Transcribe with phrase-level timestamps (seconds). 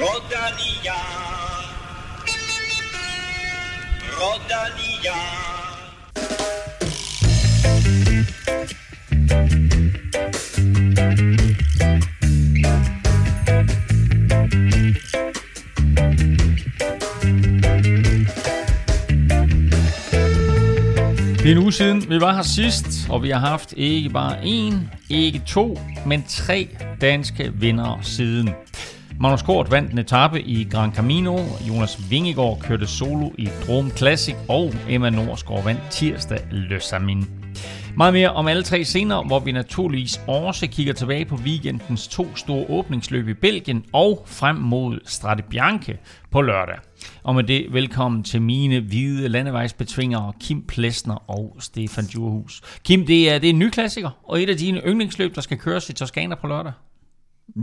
[0.00, 0.94] Rodania.
[4.20, 5.18] Rodania.
[21.38, 24.38] Det er en uge siden, vi var her sidst, og vi har haft ikke bare
[24.44, 26.68] en, ikke to, men tre
[27.00, 28.50] danske vinder siden.
[29.20, 31.38] Magnus Kort vandt en etape i Gran Camino,
[31.68, 37.26] Jonas Vingegaard kørte solo i Drom Classic, og Emma Norsgaard vandt tirsdag Le Samin.
[37.96, 42.36] Meget mere om alle tre senere, hvor vi naturligvis også kigger tilbage på weekendens to
[42.36, 45.98] store åbningsløb i Belgien og frem mod Strade Bianche
[46.30, 46.78] på lørdag.
[47.22, 52.62] Og med det, velkommen til mine hvide landevejsbetvingere Kim Plesner og Stefan Djurhus.
[52.84, 55.58] Kim, det er, det er en ny klassiker, og et af dine yndlingsløb, der skal
[55.58, 56.72] køres i Toskana på lørdag.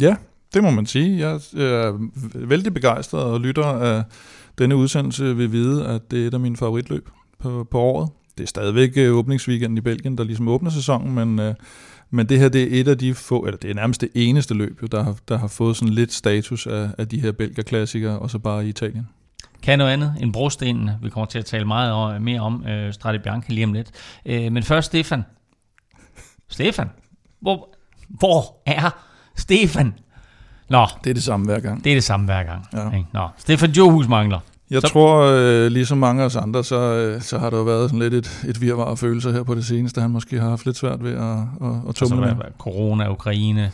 [0.02, 0.16] Ja,
[0.56, 1.20] det må man sige.
[1.20, 4.04] Jeg er vældig begejstret og lytter af
[4.58, 8.10] denne udsendelse vil vide, at det er et af mine favoritløb på, på året.
[8.38, 11.54] Det er stadigvæk øh, åbningsweekenden i Belgien, der ligesom åbner sæsonen, men, øh,
[12.10, 14.54] men det her det er et af de få, eller det er nærmest det eneste
[14.54, 18.30] løb, der har, der har fået sådan lidt status af, af de her belgerklassikere, og
[18.30, 19.08] så bare i Italien.
[19.64, 21.00] Kan noget andet end brostenene.
[21.04, 23.92] Vi kommer til at tale meget mere om øh, Strade Bianca lige om lidt.
[24.26, 25.24] Øh, men først Stefan.
[26.50, 26.90] Stefan,
[27.42, 27.76] hvor,
[28.10, 28.90] hvor er
[29.36, 29.94] Stefan?
[30.70, 31.84] Nå, Det er det samme hver gang.
[31.84, 32.68] det er det samme hver gang.
[32.74, 32.98] Ja.
[32.98, 33.08] ikke?
[33.14, 34.40] Nå, Stefan Johus mangler.
[34.72, 37.64] Jeg Så- tror, øh, ligesom mange af os andre, så, øh, så har der jo
[37.64, 40.02] været sådan lidt et, et virvar af følelser her på det seneste.
[40.02, 42.46] Han måske har haft lidt svært ved at, at, at Altså, tumle med.
[42.60, 43.72] Corona, Ukraine.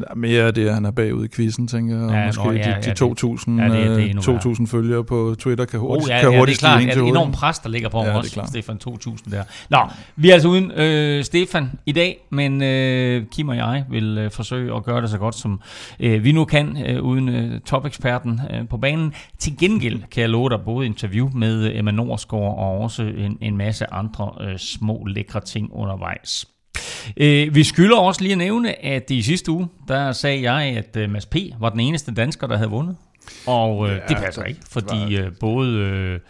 [0.00, 2.04] Ja, mere af det, at han er bagud i quizzen, tænker jeg.
[2.04, 4.10] Og Ja, måske nå, ja, de, ja, de det- 2.000 ja, det- det er øh,
[4.10, 6.82] endnu 2.000 følgere på Twitter kan Oh, hurtigt, ja, kan ja, det er hurtigt klart.
[6.86, 8.42] Ja, det er enormt pres, der ligger på ham Ja, også.
[8.48, 9.42] Stefan 2000 der.
[9.70, 9.78] Nå,
[10.16, 14.30] vi er altså uden øh, Stefan i dag, men øh, Kim og jeg vil øh,
[14.30, 15.60] forsøge at gøre det så godt, som
[16.00, 19.12] øh, vi nu kan, øh, uden øh, topeksperten øh, på banen.
[19.38, 23.38] Til gengæld kan jeg love dig både interview med øh, Emma Norsgaard og også en,
[23.40, 26.46] en masse andre øh, små lækre ting undervejs.
[27.16, 30.96] Øh, vi skylder også lige at nævne, at i sidste uge, der sagde jeg, at
[30.96, 31.36] øh, Mads P.
[31.60, 32.96] var den eneste dansker, der havde vundet.
[33.46, 36.20] Og øh, Ja, det passer det- ikke, fordi øh, både øh,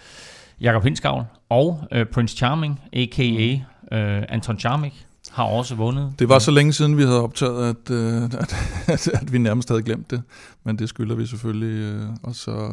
[0.60, 3.53] Jakob Hinskavl og øh, Prince Charming, a.k.a.
[3.97, 6.12] Øh, Anton Charmik, har også vundet.
[6.19, 8.56] Det var så længe siden, vi havde optaget, at, øh, at,
[8.94, 10.22] at, at vi nærmest havde glemt det.
[10.64, 11.78] Men det skylder vi selvfølgelig.
[11.94, 12.70] Øh, og så,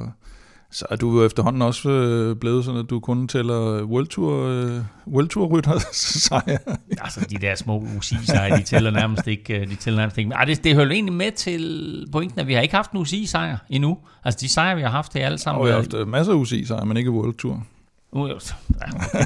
[0.71, 4.43] så er du jo efterhånden også øh, blevet sådan, at du kun tæller World Tour,
[4.47, 5.79] øh, World Tour rytter
[6.27, 6.57] sejre.
[7.01, 9.59] Altså, de der små UCI-sejre, de tæller nærmest ikke.
[9.59, 10.31] øh, De tæller nærmest ikke.
[10.33, 13.57] Ej, det, det hører egentlig med til pointen, at vi har ikke haft en UCI-sejr
[13.69, 13.97] endnu.
[14.23, 15.61] Altså, de sejre, vi har haft, det er alle sammen...
[15.61, 17.63] Og jeg har haft masser af UCI sejre, men ikke World Tour.
[18.11, 19.25] Uh, ja, okay.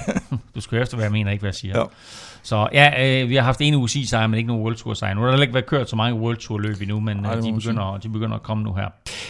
[0.56, 1.80] Du skal høre efter, hvad jeg mener, ikke hvad jeg siger.
[1.80, 1.86] Ja.
[2.44, 5.14] Så ja, øh, vi har haft en UCI sejr, men ikke nogen World Tour sejr.
[5.14, 7.44] Nu har der ikke været kørt så mange World Tour løb endnu, men Nej, øh,
[7.44, 8.88] de, begynder, de begynder at komme nu her.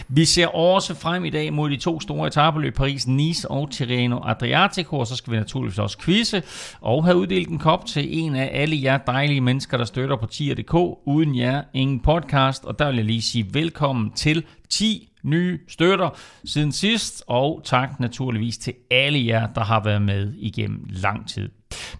[0.08, 4.98] Vi ser også frem i dag mod de to store etabeløb, Paris-Nice og Tirreno Adriatico,
[4.98, 6.42] og så skal vi naturligvis også quizze
[6.80, 10.26] og have uddelt en kop til en af alle jer dejlige mennesker, der støtter på
[10.26, 10.74] tier.dk.
[11.06, 16.18] Uden jer, ingen podcast, og der vil jeg lige sige velkommen til 10 nye støtter
[16.44, 21.50] siden sidst, og tak naturligvis til alle jer, der har været med igennem lang tid.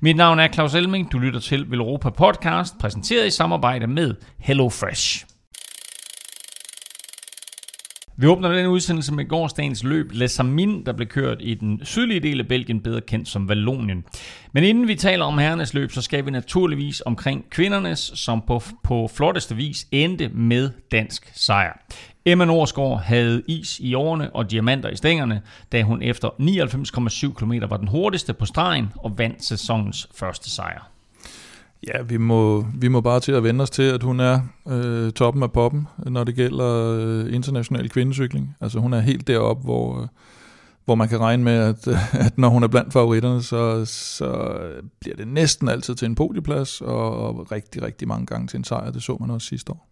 [0.01, 5.27] Mit navn er Claus Elming, du lytter til Velropa Podcast, præsenteret i samarbejde med HelloFresh.
[8.17, 12.21] Vi åbner den udsendelse med gårsdagens løb Les Samin, der blev kørt i den sydlige
[12.21, 14.05] del af Belgien, bedre kendt som Vallonien.
[14.53, 18.63] Men inden vi taler om herrenes løb, så skal vi naturligvis omkring kvindernes, som på,
[18.85, 21.73] på flotteste vis endte med dansk sejr.
[22.27, 25.43] Emma Norsgaard havde is i årene og diamanter i stængerne,
[25.73, 30.91] da hun efter 99,7 km var den hurtigste på stregen og vandt sæsonens første sejr.
[31.87, 35.13] Ja, vi må, vi må bare til at vende os til, at hun er øh,
[35.13, 38.57] toppen af poppen, når det gælder øh, international kvindecykling.
[38.61, 40.09] Altså hun er helt deroppe, hvor, øh,
[40.85, 41.89] hvor man kan regne med, at,
[42.27, 44.59] at når hun er blandt favoritterne, så, så
[45.01, 48.65] bliver det næsten altid til en podieplads, og, og rigtig, rigtig mange gange til en
[48.65, 48.91] sejr.
[48.91, 49.89] Det så man også sidste år.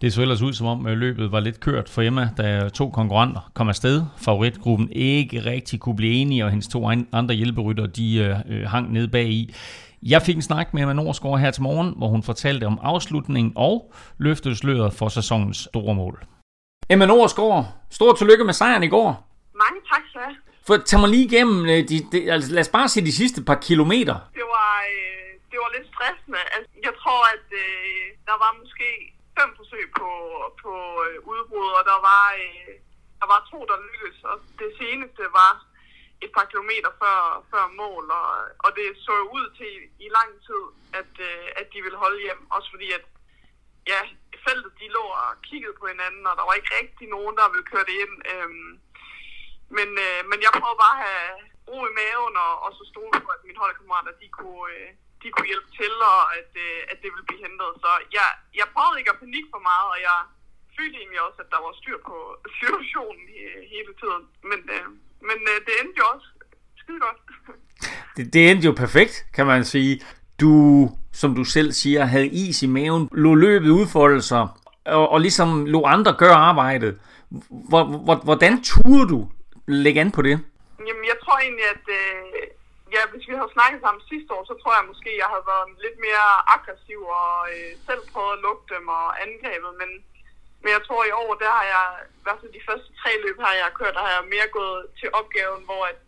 [0.00, 2.90] Det så ellers ud som om øh, løbet var lidt kørt for Emma, da to
[2.90, 4.02] konkurrenter kom afsted.
[4.24, 8.66] Favoritgruppen ikke rigtig kunne blive enige, og hendes to an- andre hjælperytter de øh, øh,
[8.68, 9.54] hang ned bag i.
[10.02, 13.52] Jeg fik en snak med Emma Norsgaard her til morgen, hvor hun fortalte om afslutningen
[13.56, 16.24] og løftede sløret for sæsonens store mål.
[16.90, 19.10] Emma Norsgaard, stort tillykke med sejren i går.
[19.64, 20.28] Mange tak, sir.
[20.66, 23.44] For tag mig lige igennem, øh, de, de, altså, lad os bare se de sidste
[23.44, 24.14] par kilometer.
[24.38, 26.38] Det var, øh, det var lidt stressende.
[26.56, 28.88] Altså, jeg tror, at øh, der var måske
[29.68, 30.10] forsøg på,
[30.62, 30.72] på
[31.06, 32.74] øh, udbrud, og der var, øh,
[33.20, 34.18] der var to, der lykkedes.
[34.30, 35.52] Og det seneste var
[36.24, 37.18] et par kilometer før,
[37.50, 38.28] før mål, og,
[38.64, 39.72] og det så ud til
[40.06, 40.64] i lang tid,
[41.00, 42.40] at, øh, at de ville holde hjem.
[42.56, 43.04] Også fordi, at
[43.92, 44.00] ja,
[44.46, 47.70] feltet de lå og kiggede på hinanden, og der var ikke rigtig nogen, der ville
[47.72, 48.14] køre det ind.
[48.32, 48.72] Øhm,
[49.76, 51.30] men, øh, men jeg prøvede bare at have
[51.68, 54.90] ro i maven, og, og så stole på, at mine holdkammerater, de kunne, øh,
[55.22, 57.70] de kunne hjælpe til, og at, øh, at det ville blive hentet.
[57.84, 58.28] Så jeg,
[58.60, 60.18] jeg prøvede ikke at panik for meget, og jeg
[60.76, 62.16] følte egentlig også, at der var styr på
[62.60, 63.24] situationen
[63.74, 64.22] hele tiden.
[64.50, 64.86] Men, øh,
[65.28, 66.28] men øh, det endte jo også
[66.80, 67.18] skide godt.
[68.16, 69.94] det, det endte jo perfekt, kan man sige.
[70.40, 70.54] Du,
[71.12, 74.48] som du selv siger, havde is i maven, lå løbet udfolde sig,
[74.84, 77.00] og, og ligesom lå andre gøre arbejdet.
[78.24, 79.30] Hvordan turde du
[79.66, 80.40] lægge an på det?
[80.86, 82.57] Jamen, jeg tror egentlig, at øh,
[82.94, 85.68] ja, hvis vi havde snakket sammen sidste år, så tror jeg måske, jeg havde været
[85.84, 89.72] lidt mere aggressiv og øh, selv prøvet at lukke dem og angrebet.
[89.80, 89.90] Men,
[90.62, 91.86] men jeg tror, i år, der har jeg,
[92.20, 94.82] i hvert fald de første tre løb har jeg kørt, der har jeg mere gået
[95.00, 96.00] til opgaven, hvor at,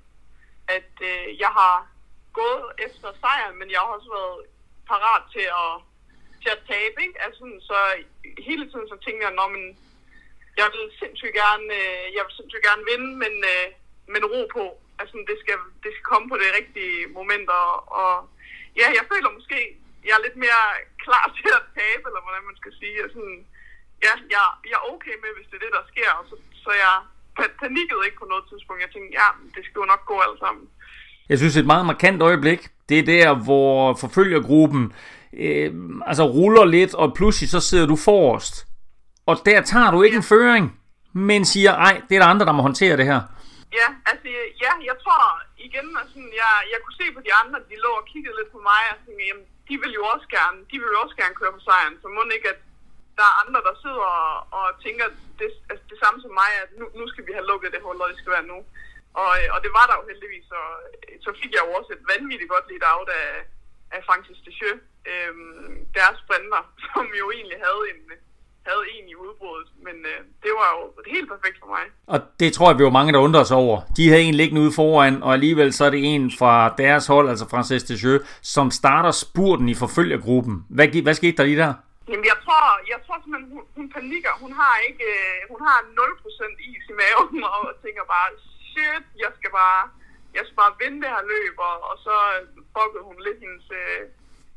[0.77, 1.77] at øh, jeg har
[2.41, 4.41] gået efter sejren, men jeg har også været
[4.91, 5.73] parat til at,
[6.43, 6.97] til at tabe.
[7.07, 7.17] Ikke?
[7.27, 7.79] Altså, så
[8.49, 9.65] hele tiden så tænker jeg, når man,
[10.61, 13.67] jeg vil sindssygt gerne, øh, jeg vil sindssygt gerne vinde, men, øh,
[14.13, 14.65] men ro på.
[15.01, 17.71] Altså, det skal, det skal komme på det rigtige moment, og,
[18.01, 18.13] og
[18.81, 19.59] ja, jeg føler måske,
[20.07, 20.65] jeg er lidt mere
[21.05, 22.97] klar til at tabe, eller hvordan man skal sige.
[23.05, 23.21] Altså,
[24.05, 26.71] ja, jeg, jeg er okay med, hvis det er det, der sker, og så, så
[26.85, 26.95] jeg
[27.63, 28.85] panikkede ikke på noget tidspunkt.
[28.85, 30.65] Jeg tænkte, ja, det skal jo nok gå alt sammen.
[31.31, 34.93] Jeg synes, et meget markant øjeblik, det er der, hvor forfølgergruppen
[35.33, 35.71] øh,
[36.07, 38.55] altså ruller lidt, og pludselig så sidder du forrest.
[39.27, 40.81] Og der tager du ikke en føring,
[41.13, 43.21] men siger, ej, det er der andre, der må håndtere det her.
[43.79, 44.29] Ja, altså,
[44.65, 45.23] ja, jeg tror
[45.67, 48.61] igen, altså, jeg, jeg kunne se på de andre, de lå og kiggede lidt på
[48.71, 51.57] mig, og tænkte, jamen, de vil jo også gerne, de vil jo også gerne køre
[51.57, 52.61] på sejren, så må ikke, at
[53.19, 55.07] der er andre, der sidder og, og tænker
[55.41, 58.03] det, altså, det samme som mig, at nu, nu skal vi have lukket det hul,
[58.03, 58.59] og det skal være nu.
[59.23, 60.69] Og, øh, og det var der jo heldigvis, og
[61.09, 63.29] øh, så fik jeg jo også et vanvittigt godt lidt af, af,
[63.97, 64.79] af Francis Descheux,
[65.13, 68.01] øhm, deres sprinter, som jo egentlig havde en,
[68.71, 70.83] havde en i udbruddet, men øh, det var jo
[71.15, 71.85] helt perfekt for mig.
[72.15, 73.77] Og det tror jeg, vi var mange, der undrede sig over.
[73.97, 77.27] De havde en liggende ude foran, og alligevel så er det en fra deres hold,
[77.33, 78.21] altså Francis Descheux,
[78.55, 80.55] som starter spurten i forfølgergruppen.
[80.77, 81.75] Hvad, hvad skete der lige der?
[82.11, 82.63] Jamen, jeg tror,
[82.93, 84.33] jeg tror simpelthen, hun, hun panikker.
[84.45, 88.29] Hun har ikke, øh, hun har 0% is i maven, og tænker bare,
[88.71, 89.83] shit, jeg skal bare,
[90.37, 92.15] jeg skal bare vinde det her løb, og, og så
[92.75, 94.01] fuckede hun lidt hendes, øh,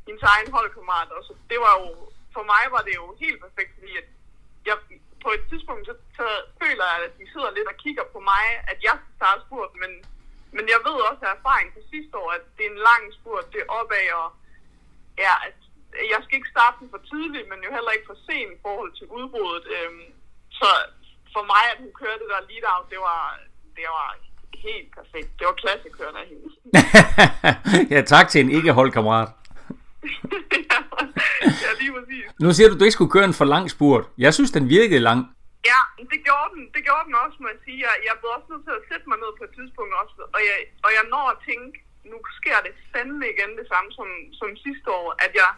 [0.07, 1.89] hendes egen holdkammerat, og så det var jo,
[2.35, 4.07] for mig var det jo helt perfekt, fordi at
[4.67, 4.77] jeg,
[5.25, 6.27] på et tidspunkt, så, så
[6.61, 9.73] føler jeg, at de sidder lidt og kigger på mig, at jeg skal starte spurt,
[9.81, 9.91] men,
[10.55, 13.51] men jeg ved også af erfaring fra sidste år, at det er en lang spurt,
[13.53, 14.29] det er opad, og
[15.25, 15.57] ja, at
[16.13, 18.91] jeg skal ikke starte den for tidligt, men jo heller ikke for sent i forhold
[18.99, 19.65] til udbruddet.
[19.75, 20.05] Øhm,
[20.59, 20.69] så
[21.35, 23.21] for mig, at hun kørte det der lead-out, det var,
[23.77, 24.07] det var
[24.67, 25.29] helt perfekt.
[25.37, 26.47] Det var klassekørende af hende.
[27.93, 29.29] ja, tak til en ikke-holdkammerat.
[30.71, 30.79] ja,
[31.65, 32.25] ja, lige præcis.
[32.43, 34.05] Nu siger du, at du ikke skulle køre en for lang spurt.
[34.25, 35.21] Jeg synes, den virkede lang.
[35.71, 35.81] Ja,
[36.11, 37.79] det gjorde den, det gjorde den også, må jeg sige.
[37.87, 40.41] Jeg, jeg blev også nødt til at sætte mig ned på et tidspunkt også, og
[40.49, 41.75] jeg, og jeg når at tænke,
[42.11, 44.09] nu sker det fandme igen det samme som,
[44.39, 45.51] som sidste år, at jeg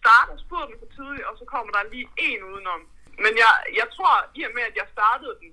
[0.00, 2.82] starter spurten for tidligt, og så kommer der lige en udenom.
[3.24, 5.50] Men jeg, jeg tror, i og med, at jeg startede den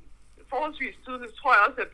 [0.51, 1.93] forholdsvis tidligt, tror jeg også, at,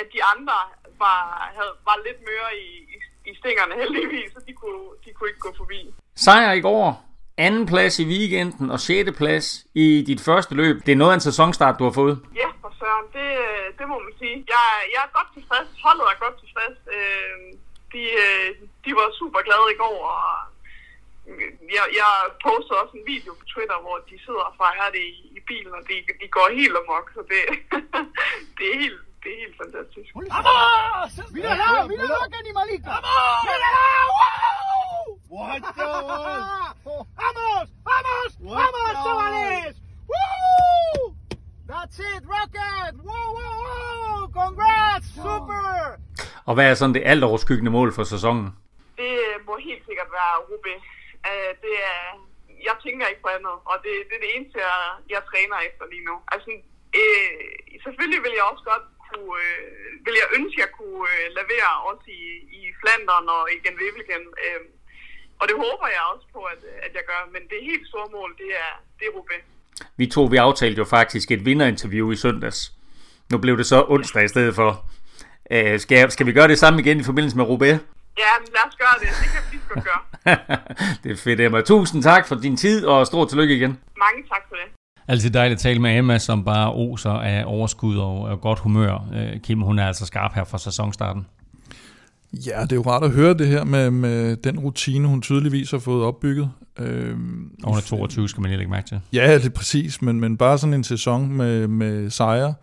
[0.00, 0.58] at de andre
[1.04, 1.20] var,
[1.56, 5.40] havde, var lidt møre i, i, i stingerne heldigvis, så de kunne, de kunne ikke
[5.46, 5.94] gå forbi.
[6.16, 6.86] Sejr i går,
[7.36, 9.10] anden plads i weekenden og 6.
[9.20, 10.76] plads i dit første løb.
[10.86, 12.16] Det er noget af en sæsonstart, du har fået.
[12.42, 13.30] Ja, for søren, det,
[13.78, 14.36] det må man sige.
[14.54, 15.68] Jeg, jeg er godt tilfreds.
[15.84, 16.78] Holdet er godt tilfreds.
[16.96, 17.36] Øh,
[17.92, 18.02] de,
[18.84, 20.26] de var super glade i går, og
[21.76, 22.10] jeg, jeg
[22.46, 25.72] postede også en video på Twitter, hvor de sidder og fejrer det i, i bilen,
[25.78, 27.42] og de, de går helt amok, så det,
[28.58, 30.08] det er helt det er helt fantastisk.
[30.14, 31.32] ¡Vamos!
[31.36, 31.68] ¡Mírala!
[31.92, 32.90] ¡Mírala, qué animalita!
[32.90, 33.40] ¡Vamos!
[33.46, 33.84] ¡Mírala!
[34.16, 35.04] ¡Wow!
[35.36, 35.84] What the
[37.22, 37.66] ¡Vamos!
[37.90, 38.28] ¡Vamos!
[38.40, 39.74] What ¡Vamos, chavales!
[40.10, 41.14] ¡Woo!
[41.70, 42.92] That's it, Rocket!
[43.08, 44.20] ¡Wow, wow, wow!
[44.40, 45.06] Congrats!
[45.26, 45.98] Super!
[46.48, 48.46] Og hvad er sådan det alt overskyggende mål for sæsonen?
[48.96, 49.16] Det
[49.46, 50.74] må helt sikkert være Rubé.
[51.28, 52.02] Uh, det er,
[52.68, 54.78] jeg tænker ikke på andet, og det, det er det eneste, jeg,
[55.14, 56.14] jeg træner efter lige nu.
[56.32, 56.50] Altså,
[57.00, 57.34] øh,
[57.84, 59.64] selvfølgelig vil jeg også godt kunne, øh,
[60.06, 62.24] vil jeg ønske, jeg kunne øh, lavere også i,
[62.58, 64.24] i Flandern og i Gen Wevelgem.
[64.44, 64.60] Øh,
[65.40, 67.20] og det håber jeg også på, at, at jeg gør.
[67.34, 69.42] Men det helt store mål, det er, det er Roubaix.
[69.96, 72.72] Vi to, vi aftalte jo faktisk et vinderinterview i søndags.
[73.30, 74.70] Nu blev det så onsdag i stedet for.
[75.50, 77.78] Øh, skal, skal vi gøre det samme igen i forbindelse med Roubaix?
[78.18, 79.08] Ja, men lad os gøre det.
[79.22, 80.02] Det kan vi godt gøre.
[81.02, 81.60] det er fedt, Emma.
[81.60, 83.80] Tusind tak for din tid, og stort tillykke igen.
[84.04, 84.83] Mange tak for det.
[85.08, 89.08] Altid dejligt at tale med Emma, som bare oser af overskud og, og godt humør.
[89.14, 91.26] Øh, Kim, hun er altså skarp her fra sæsonstarten.
[92.46, 95.70] Ja, det er jo rart at høre det her med, med den rutine, hun tydeligvis
[95.70, 96.50] har fået opbygget.
[96.78, 99.00] Øhm, Og hun er 22, skal man lige lægge mærke til.
[99.12, 102.54] Ja, det er præcis, men, men bare sådan en sæson med, med sejre,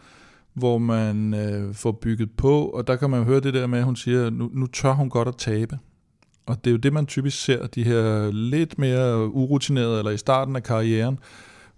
[0.54, 3.80] hvor man øh, får bygget på, og der kan man jo høre det der med,
[3.80, 5.78] at hun siger, nu, nu tør hun godt at tabe.
[6.48, 10.18] Og det er jo det, man typisk ser, de her lidt mere urutinerede, eller i
[10.18, 11.20] starten af karrieren,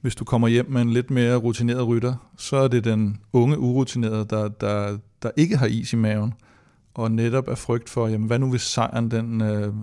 [0.03, 3.59] hvis du kommer hjem med en lidt mere rutineret rytter, så er det den unge
[3.59, 6.33] urutinerede, der, der, der ikke har is i maven,
[6.93, 9.73] og netop er frygt for, jamen hvad nu hvis sejren, den, øh,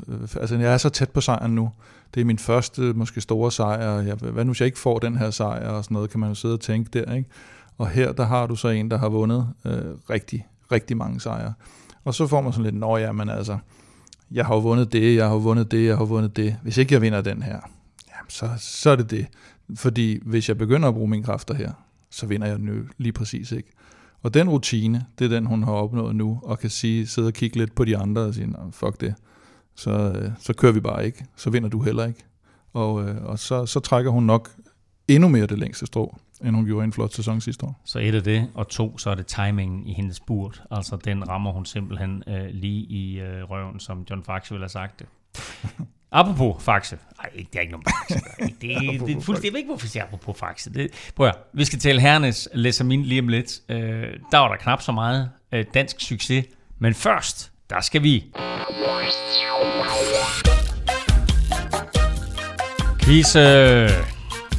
[0.40, 1.70] altså jeg er så tæt på sejren nu,
[2.14, 5.16] det er min første måske store sejr, jeg, hvad nu hvis jeg ikke får den
[5.16, 7.28] her sejr, og sådan noget, kan man jo sidde og tænke der, ikke?
[7.78, 11.54] Og her, der har du så en, der har vundet øh, rigtig, rigtig mange sejre.
[12.04, 13.58] Og så får man sådan lidt, nå ja, men altså,
[14.30, 16.56] jeg har jo vundet det, jeg har jo vundet det, jeg har vundet det.
[16.62, 17.60] Hvis ikke jeg vinder den her,
[18.10, 19.26] jamen så, så er det det.
[19.76, 21.72] Fordi hvis jeg begynder at bruge mine kræfter her,
[22.10, 23.68] så vinder jeg jo lige præcis ikke.
[24.22, 27.32] Og den rutine, det er den, hun har opnået nu, og kan sige, sidde og
[27.34, 29.14] kigge lidt på de andre og sige, fuck det,
[29.74, 31.24] så, øh, så kører vi bare ikke.
[31.36, 32.24] Så vinder du heller ikke.
[32.72, 34.50] Og, øh, og så, så trækker hun nok
[35.08, 37.80] endnu mere det længste strå, end hun gjorde i en flot sæson sidste år.
[37.84, 40.62] Så et af det, og to, så er det timingen i hendes burt.
[40.70, 44.68] Altså den rammer hun simpelthen øh, lige i øh, røven, som John Faxe ville have
[44.68, 45.06] sagt det.
[46.12, 46.98] Apropos Faxe.
[47.40, 48.24] Nej, det er ikke nogen Faxe.
[48.38, 50.72] Det, det, det, er fuldstændig, jeg ved ikke, hvorfor jeg siger apropos Faxe.
[50.74, 53.52] Det, prøv at, vi skal tale herrenes Lesamin lige om lidt.
[53.68, 53.78] Øh,
[54.32, 56.44] der var der knap så meget øh, dansk succes.
[56.78, 58.24] Men først, der skal vi...
[63.02, 63.38] Quizze.
[63.38, 63.90] Hvad?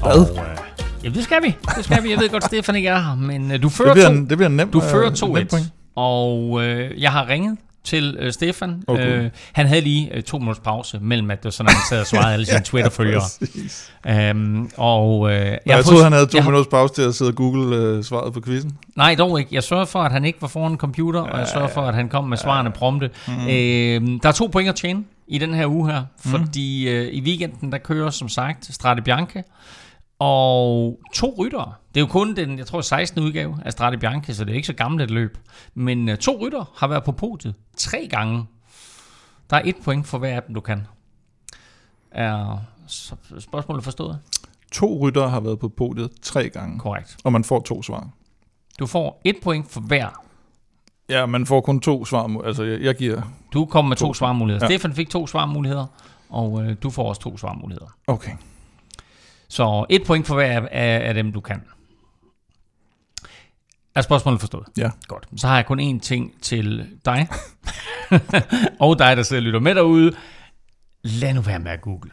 [0.02, 0.58] Og, øh,
[1.04, 1.56] jamen, det skal vi.
[1.76, 2.12] Det skal vi.
[2.12, 4.14] Jeg ved godt, Stefan ikke er her, men øh, du fører Det bliver, to.
[4.14, 5.74] en, det bliver en nem, Du fører øh, nem 2-1, point.
[5.96, 8.84] og øh, jeg har ringet til øh, Stefan.
[8.88, 9.24] Okay.
[9.24, 11.82] Øh, han havde lige øh, to minutters pause mellem, at det var sådan, at han
[11.90, 13.22] sad og svarede alle sine Twitter-følgere.
[14.08, 17.32] Øhm, og, øh, jeg, Jeg, troede, han havde to jeg minutters pause til at sidde
[17.32, 18.78] og google øh, svaret på quizzen.
[18.96, 19.56] Nej, dog ikke.
[19.56, 21.96] Jeg sørger for, at han ikke var foran en computer, og jeg sørger for, at
[21.96, 23.10] han kom med svarene prompte.
[23.28, 23.34] Mm.
[23.48, 27.22] Øh, der er to point at tjene i den her uge her, fordi øh, i
[27.22, 29.44] weekenden, der kører som sagt Strade Bianche,
[30.24, 31.74] og to ryttere.
[31.94, 33.24] Det er jo kun den, jeg tror, 16.
[33.24, 35.38] udgave af Strade Bianche, så det er ikke så gammelt et løb.
[35.74, 38.46] Men øh, to ryttere har været på podiet tre gange.
[39.50, 40.88] Der er et point for hver af dem, du kan.
[42.12, 42.58] Er
[43.40, 44.20] spørgsmålet forstået?
[44.72, 47.18] To ryttere har været på podiet tre gange, Korrekt.
[47.24, 48.08] og man får to svar.
[48.80, 50.24] Du får et point for hver
[51.10, 52.46] Ja, man får kun to svar.
[52.46, 53.22] Altså, jeg, jeg giver...
[53.54, 54.66] Du kom med to, To svarmuligheder.
[54.66, 54.78] Ja.
[54.78, 55.86] Stefan fik to svarmuligheder,
[56.30, 57.88] og øh, du får også to svarmuligheder.
[58.08, 58.32] Okay.
[59.52, 61.62] Så et point for hver af, af, af dem, du kan.
[63.96, 64.66] Er spørgsmålet forstået?
[64.78, 64.90] Ja.
[65.08, 65.28] Godt.
[65.36, 67.28] Så har jeg kun én ting til dig.
[68.80, 70.16] og dig, der sidder og lytter med derude.
[71.04, 72.12] Lad nu være med at google.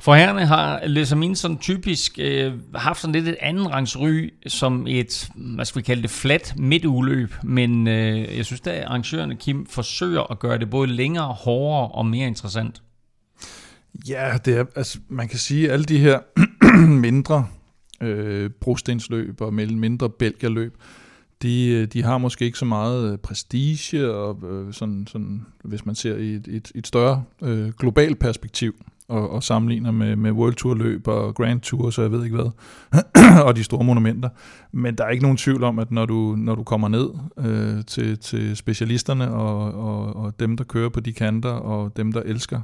[0.00, 4.86] For herrene har Lesamin sådan typisk øh, haft sådan lidt et anden rangs ry som
[4.86, 7.34] et, hvad skal vi kalde det, flat midtugeløb.
[7.42, 12.06] Men øh, jeg synes, at arrangørerne, Kim, forsøger at gøre det både længere, hårdere og
[12.06, 12.82] mere interessant.
[14.08, 16.18] Ja, det er, altså, man kan sige, at alle de her
[17.06, 17.46] mindre
[18.00, 20.76] øh, brostensløb og mellem mindre bælgerløb,
[21.42, 25.86] de, øh, de har måske ikke så meget øh, prestige, og øh, sådan, sådan, hvis
[25.86, 28.74] man ser i et, et, et større øh, globalt perspektiv,
[29.08, 32.36] og, og sammenligner med, med World Tour løb og Grand Tour, så jeg ved ikke
[32.36, 32.50] hvad,
[33.46, 34.28] og de store monumenter.
[34.72, 37.08] Men der er ikke nogen tvivl om, at når du, når du kommer ned
[37.38, 42.12] øh, til, til specialisterne og, og, og dem, der kører på de kanter, og dem,
[42.12, 42.60] der elsker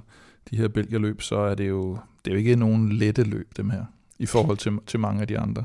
[0.51, 3.71] de her Belgierløb, så er det jo, det er jo ikke nogen lette løb, dem
[3.71, 3.85] her,
[4.19, 5.65] i forhold til, til mange af de andre.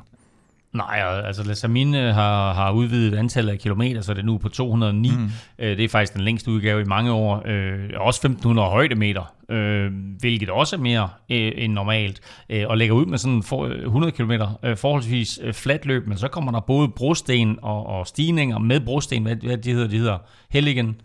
[0.74, 5.12] Nej, altså Lasamine har, har udvidet antallet af kilometer, så det er nu på 209.
[5.12, 5.30] Mm.
[5.60, 7.44] Øh, det er faktisk den længste udgave i mange år.
[7.46, 12.22] Øh, også 1500 højdemeter, øh, hvilket også er mere øh, end normalt.
[12.50, 14.32] Øh, og lægger ud med sådan for, 100 km
[14.64, 18.80] øh, forholdsvis øh, fladt løb, men så kommer der både brosten og, og stigninger med
[18.80, 19.24] brosten.
[19.24, 19.88] Hvad, hvad de hedder?
[19.88, 20.18] De hedder
[20.50, 20.96] Helligen.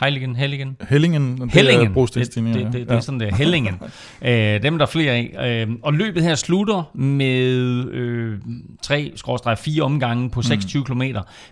[0.00, 0.76] Heiligen, Helligen.
[0.88, 1.86] Hellingen, det Hellingen.
[1.86, 2.06] er
[2.54, 3.34] Det, det, det, det er sådan der.
[3.34, 3.74] Hellingen.
[4.22, 5.62] øh, dem er der flere af.
[5.66, 7.40] Øh, og løbet her slutter med
[7.90, 8.38] øh,
[8.86, 10.86] 3-4 omgange på 26 mm.
[10.86, 11.02] km.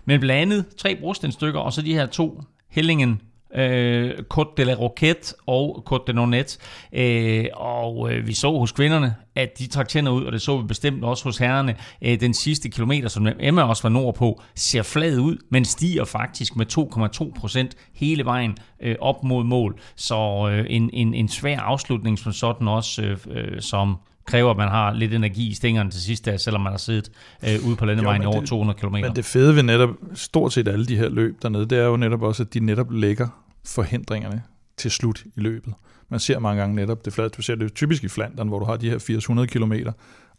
[0.05, 3.21] Men blandt andet tre brostenstykker, og så de her to Hellingen
[3.55, 6.57] øh, Côte de la Roquette og Côte de Nonet.
[6.93, 10.57] Øh, og øh, vi så hos kvinderne, at de trak tænder ud, og det så
[10.57, 11.75] vi bestemt også hos herrerne.
[12.01, 16.55] Øh, den sidste kilometer, som Emma også var nordpå, ser flad ud, men stiger faktisk
[16.55, 16.65] med
[17.33, 19.79] 2,2 procent hele vejen øh, op mod mål.
[19.95, 24.57] Så øh, en, en, en svær afslutning som sådan også, øh, øh som kræver, at
[24.57, 27.11] man har lidt energi i stængerne til sidst, der, selvom man har siddet
[27.43, 28.91] øh, ude på landevejen i men over det- 200 km.
[28.91, 31.97] Men det fede ved netop stort set alle de her løb dernede, det er jo
[31.97, 33.27] netop også, at de netop lægger
[33.65, 34.41] forhindringerne
[34.77, 35.73] til slut i løbet.
[36.09, 37.29] Man ser mange gange netop det flade.
[37.29, 39.73] Du ser det jo typisk i Flandern, hvor du har de her 800 km,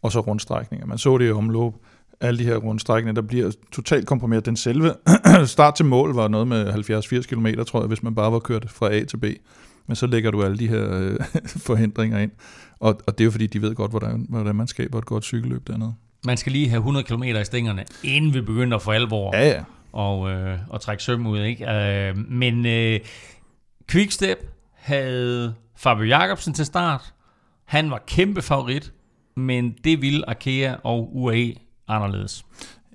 [0.01, 0.87] og så rundstrækninger.
[0.87, 1.73] Man så det i omløb,
[2.21, 4.45] alle de her rundstrækninger, der bliver totalt komprimeret.
[4.45, 4.93] Den selve
[5.45, 8.65] start til mål var noget med 70-80 km, tror jeg, hvis man bare var kørt
[8.69, 9.25] fra A til B.
[9.89, 11.15] Men så lægger du alle de her øh,
[11.67, 12.31] forhindringer ind.
[12.79, 15.23] Og, og det er jo fordi, de ved godt, hvordan, hvordan man skaber et godt
[15.23, 15.93] cykelløb dernede.
[16.25, 19.63] Man skal lige have 100 km i stængerne, inden vi begynder for alvor Ja, ja.
[19.91, 21.39] og, øh, og trække søm ud.
[21.39, 21.71] Ikke?
[21.71, 22.99] Øh, men øh,
[23.91, 24.37] Quickstep
[24.73, 27.13] havde Fabio Jacobsen til start.
[27.65, 28.93] Han var kæmpe favorit,
[29.35, 31.53] men det ville Arkea og UAE
[31.87, 32.45] anderledes.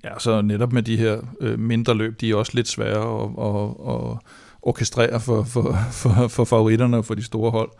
[0.03, 3.29] Ja, så netop med de her øh, mindre løb, de er også lidt svære at,
[3.45, 4.17] at, at
[4.65, 7.71] orkestrere for, for, for, for favoritterne og for de store hold.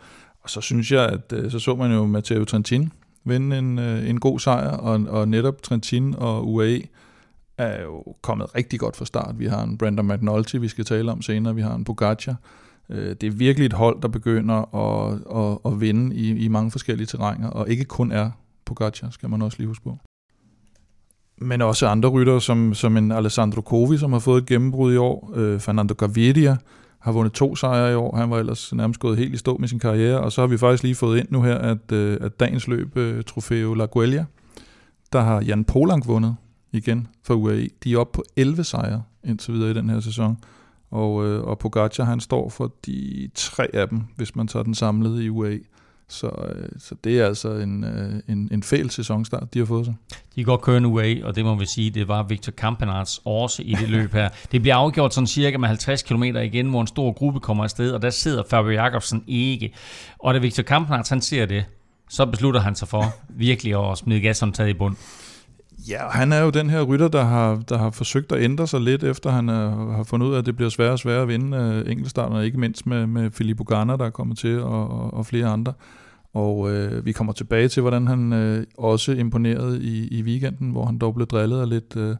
[0.42, 2.92] Og så synes jeg, at øh, så så man jo Matteo Trentin
[3.24, 6.82] vinde en, øh, en god sejr, og, og netop Trentin og UAE
[7.58, 9.38] er jo kommet rigtig godt fra start.
[9.38, 12.36] Vi har en Brandon McNulty, vi skal tale om senere, vi har en Pogacar.
[12.90, 16.70] Øh, det er virkelig et hold, der begynder at, at, at vinde i, i mange
[16.70, 18.30] forskellige terrænger, og ikke kun er
[18.64, 19.98] Pogacar, skal man også lige huske på.
[21.40, 24.96] Men også andre ryttere, som, som en Alessandro Covi, som har fået et gennembrud i
[24.96, 25.32] år.
[25.34, 26.56] Øh, Fernando Gaviria
[26.98, 28.16] har vundet to sejre i år.
[28.16, 30.20] Han var ellers nærmest gået helt i stå med sin karriere.
[30.20, 32.96] Og så har vi faktisk lige fået ind nu her, at, øh, at dagens løb,
[32.96, 34.24] øh, Trofeo La Guelia,
[35.12, 36.36] der har Jan Polank vundet
[36.72, 37.68] igen for UAE.
[37.84, 40.36] De er oppe på 11 sejre indtil videre i den her sæson.
[40.90, 44.74] Og, øh, og Pogacar, han står for de tre af dem, hvis man tager den
[44.74, 45.60] samlede i UAE.
[46.08, 49.84] Så, øh, så det er altså en, øh, en, en fæl sæsonstart, de har fået
[49.84, 49.94] sig.
[50.36, 53.74] De går kørende away, og det må vi sige, det var Victor Campenarts årse i
[53.74, 54.28] det løb her.
[54.52, 57.92] Det bliver afgjort sådan cirka med 50 km igen, hvor en stor gruppe kommer afsted,
[57.92, 59.74] og der sidder Fabio Jacobsen ikke.
[60.18, 61.64] Og da Victor Campenarts han ser det,
[62.08, 64.96] så beslutter han sig for virkelig at smide gashåndtaget i bund.
[65.88, 68.66] Ja, og han er jo den her rytter, der har, der har forsøgt at ændre
[68.66, 71.22] sig lidt, efter han er, har fundet ud af, at det bliver sværere og sværere
[71.22, 74.90] at vinde øh, enkeltstarterne, ikke mindst med, med Filippo Ganna, der er kommet til, og,
[74.90, 75.72] og, og flere andre.
[76.34, 80.84] Og øh, vi kommer tilbage til, hvordan han øh, også imponerede i, i weekenden, hvor
[80.84, 82.16] han dog blev drillet af lidt, øh,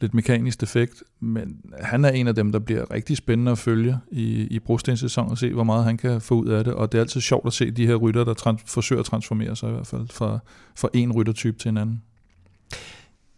[0.00, 1.02] lidt mekanisk defekt.
[1.20, 5.18] Men han er en af dem, der bliver rigtig spændende at følge i, i Brostens
[5.18, 6.74] og se, hvor meget han kan få ud af det.
[6.74, 9.56] Og det er altid sjovt at se de her rytter, der trans- forsøger at transformere
[9.56, 10.38] sig i hvert fald fra,
[10.76, 12.02] fra en ryttertype til en anden.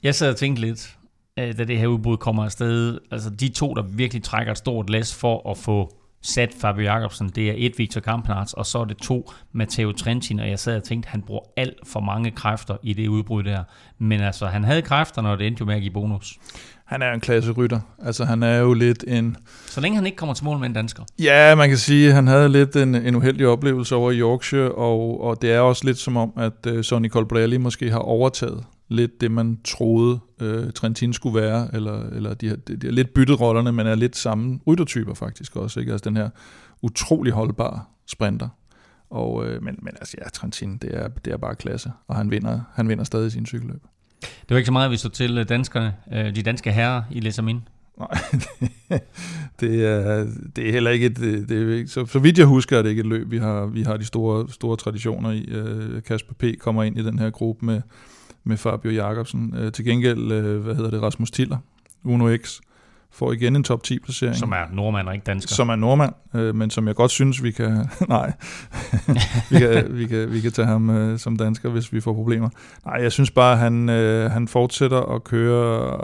[0.03, 0.97] Jeg sad og tænkte lidt,
[1.39, 4.91] øh, da det her udbrud kommer afsted, altså de to, der virkelig trækker et stort
[4.91, 8.85] læs for at få sat Fabio Jacobsen, det er et Victor Kampenarts, og så er
[8.85, 12.77] det to Matteo Trentin, og jeg sad og tænkte, han bruger alt for mange kræfter
[12.83, 13.63] i det udbrud der.
[13.99, 16.39] Men altså, han havde kræfterne, og det endte jo med at give bonus.
[16.85, 17.81] Han er en klasse rytter.
[18.05, 19.37] Altså han er jo lidt en...
[19.67, 21.03] Så længe han ikke kommer til mål med en dansker.
[21.19, 24.73] Ja, man kan sige, at han havde lidt en, en uheldig oplevelse over i Yorkshire,
[24.73, 28.65] og, og det er også lidt som om, at uh, Sonny Colbrelli måske har overtaget
[28.93, 32.93] lidt det, man troede uh, Trentin skulle være, eller, eller de, har, de, de har
[32.93, 35.81] lidt byttet rollerne, men er lidt samme ryttertyper faktisk også.
[35.81, 35.93] Ikke?
[35.93, 36.31] Altså den her
[36.83, 38.49] utrolig holdbare sprinter.
[39.11, 42.31] Og, uh, men, men altså ja, Trentin, det er, det er bare klasse, og han
[42.31, 43.83] vinder, han vinder stadig sin cykelløb.
[44.21, 47.21] Det var ikke så meget, vi så til øh, danskerne, øh, de danske herrer i
[47.21, 47.61] Lesamin.
[47.99, 48.09] Nej,
[49.61, 50.27] det er,
[50.57, 52.91] det er heller ikke et, det er, ikke- så, så vidt jeg husker, er det
[52.91, 55.45] ikke et løb, vi har, vi har de store, store traditioner i.
[55.49, 56.45] Øh, Kasper P.
[56.61, 57.81] kommer ind i den her gruppe med,
[58.45, 59.55] med Fabio Jacobsen.
[59.57, 61.57] Øh, til gengæld, øh, hvad hedder det, Rasmus Tiller,
[62.05, 62.61] Uno X,
[63.13, 64.37] får igen en top 10 placering.
[64.37, 65.55] Som er nordmand og ikke dansker.
[65.55, 67.87] som er nordmand, øh, men som jeg godt synes, vi kan...
[68.09, 68.33] nej,
[69.51, 72.49] vi, kan, vi, kan, vi kan tage ham øh, som dansker, hvis vi får problemer.
[72.87, 75.97] Nej, jeg synes bare, han, øh, han fortsætter at køre,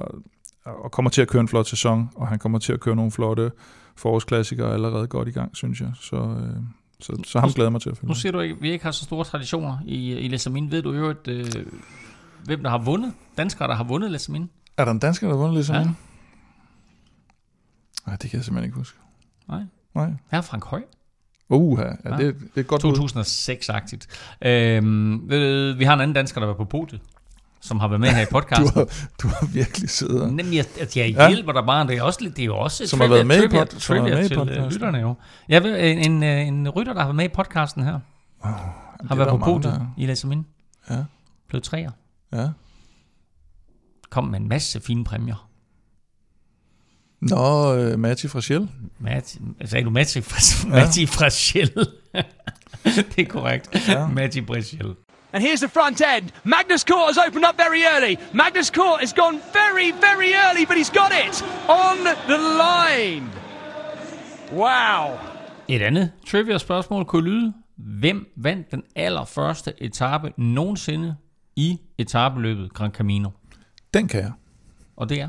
[0.64, 3.10] og kommer til at køre en flot sæson, og han kommer til at køre nogle
[3.10, 3.50] flotte
[3.96, 5.90] forårsklassikere allerede godt i gang, synes jeg.
[6.00, 6.62] Så, øh,
[7.00, 8.08] så, så ham glæder jeg mig til at følge.
[8.08, 10.70] Nu siger du ikke, at vi ikke har så store traditioner i, i Lesamin.
[10.70, 11.44] Ved du jo, at, øh,
[12.44, 13.12] hvem der har vundet?
[13.36, 14.50] Danskere, der har vundet Lesamin?
[14.76, 15.80] Er der en dansker, der har vundet ligesom Ja.
[15.80, 15.88] ja.
[18.06, 18.98] Nej, det kan jeg simpelthen ikke huske.
[19.48, 19.62] Nej.
[19.94, 20.10] Nej.
[20.30, 20.82] Her er Frank Høj.
[21.50, 22.16] Uha, ja, Ja.
[22.16, 22.96] det, det er godt bud.
[22.96, 24.06] 2006-agtigt.
[24.42, 25.36] Øhm, du,
[25.78, 27.00] vi har en anden dansker, der var på podiet,
[27.60, 28.68] som har været med her i Du podcasten.
[28.74, 31.28] har, du har virkelig siddet og- Nemlig, at, at jeg Ja.
[31.28, 31.86] hjælper dig bare.
[31.86, 33.78] Det er også, det er jo også Som har trivia- været med i trivia, pod-
[33.78, 34.72] som har trivia været med i til øh, podcasten.
[34.72, 35.14] lytterne jo.
[35.48, 37.98] Jeg ved, en, en, øh, en rytter, der har været med i podcasten her,
[38.42, 40.46] har det er været på podiet i Lesamin.
[40.90, 41.04] Ja,
[41.48, 41.90] Blevet træer.
[42.32, 42.48] Ja.
[44.10, 45.48] Kom med en masse fine præmier.
[47.20, 48.68] Nå, øh, Matti fra Shell.
[48.98, 50.74] Matti, sagde du Matti fra, Ja.
[50.84, 51.74] Matti fra Shell?
[53.16, 53.88] det er korrekt.
[53.88, 54.06] Ja.
[54.06, 54.94] Matti fra Shell.
[55.32, 56.30] And here's the front end.
[56.44, 58.16] Magnus Court has opened up very early.
[58.32, 61.96] Magnus Court has gone very, very early, but he's got it on
[62.30, 63.26] the line.
[64.52, 65.18] Wow.
[65.68, 71.16] Et andet trivia-spørgsmål kunne lyde, hvem vandt den allerførste etape nogensinde
[71.58, 73.30] i etabeløbet Gran Camino?
[73.94, 74.32] Den kan jeg.
[74.96, 75.28] Og det er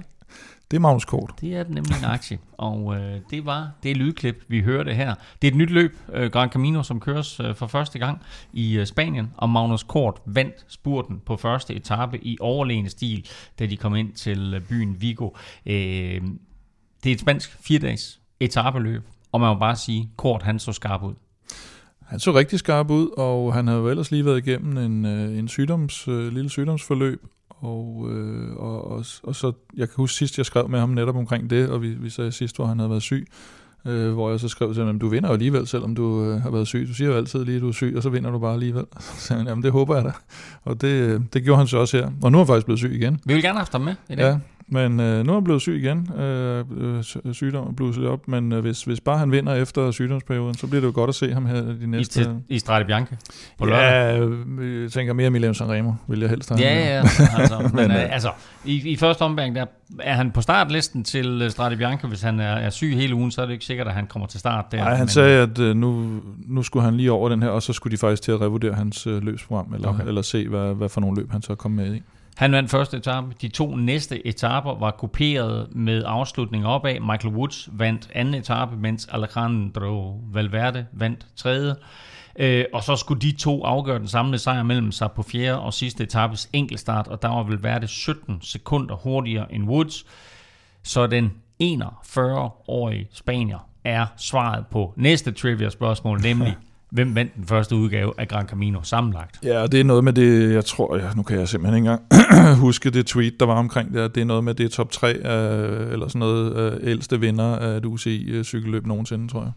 [0.71, 1.33] Det er Magnus Kort.
[1.41, 5.15] Det er nemlig en aktie, og øh, det var det lydklip, vi hørte her.
[5.41, 8.21] Det er et nyt løb, øh, Gran Camino, som køres øh, for første gang
[8.53, 13.65] i øh, Spanien, og Magnus Kort vandt spurten på første etape i overlegne stil, da
[13.65, 15.29] de kom ind til øh, byen Vigo.
[15.65, 16.21] Øh,
[17.03, 21.03] det er et spansk fire-dages etapeløb, og man må bare sige, Kort han så skarp
[21.03, 21.13] ud.
[22.09, 25.37] Han så rigtig skarp ud, og han havde jo ellers lige været igennem en, øh,
[25.37, 30.37] en sygdoms, øh, lille sygdomsforløb, og, øh, og, og, og så, jeg kan huske sidst,
[30.37, 32.89] jeg skrev med ham netop omkring det, og vi, vi sagde sidst, hvor han havde
[32.89, 33.27] været syg,
[33.85, 36.49] øh, hvor jeg så skrev til ham, du vinder jo alligevel, selvom du øh, har
[36.49, 36.87] været syg.
[36.87, 38.85] Du siger jo altid lige, at du er syg, og så vinder du bare alligevel.
[38.99, 40.11] Så sagde han, jamen det håber jeg da.
[40.63, 42.11] Og det, det gjorde han så også her.
[42.21, 43.19] Og nu er han faktisk blevet syg igen.
[43.25, 44.25] Vi vil gerne have haft ham med i dag.
[44.25, 44.37] Ja,
[44.71, 46.13] men øh, nu er han blevet syg igen.
[46.19, 47.03] Øh, øh,
[47.33, 48.27] sygdommen er blusset op.
[48.27, 51.15] Men øh, hvis, hvis bare han vinder efter sygdomsperioden, så bliver det jo godt at
[51.15, 52.23] se ham her de I, næste...
[52.23, 53.17] til, I Strade Bianche
[53.57, 53.67] på.
[53.67, 56.61] Ja, øh, jeg tænker mere Milan Sanremo, vil jeg helst have.
[56.61, 56.99] Ja, ja,
[57.39, 58.31] altså, men, Men, øh, øh, altså
[58.65, 59.65] i, i første omgang, der
[59.99, 62.07] er han på startlisten til øh, Strade Bianche.
[62.07, 64.27] Hvis han er, er syg hele ugen, så er det ikke sikkert, at han kommer
[64.27, 64.77] til start der.
[64.77, 67.63] Nej, han men, sagde, at øh, nu, nu skulle han lige over den her, og
[67.63, 70.07] så skulle de faktisk til at revurdere hans øh, løbsprogram, eller, okay.
[70.07, 72.01] eller se, hvad, hvad for nogle løb han så kom med i.
[72.39, 73.33] Han vandt første etape.
[73.41, 76.99] De to næste etaper var kuperet med afslutning opad.
[76.99, 81.75] Michael Woods vandt anden etape, mens Alejandro Valverde vandt tredje.
[82.35, 85.73] Øh, og så skulle de to afgøre den samlede sejr mellem sig på fjerde og
[85.73, 90.05] sidste etapes enkeltstart, og der var Valverde 17 sekunder hurtigere end Woods.
[90.83, 96.57] Så den 41-årige spanier er svaret på næste trivia-spørgsmål, nemlig
[96.89, 99.39] hvem vandt den første udgave af Gran Camino sammenlagt?
[99.43, 101.91] Ja, og det er noget med det, jeg tror, ja, nu kan jeg simpelthen ikke
[101.91, 105.13] engang huske det tweet, der var omkring det, det er noget med det top 3
[105.13, 109.51] øh, eller sådan noget, øh, ældste vinder af et UCI-cykelløb øh, nogensinde, tror jeg.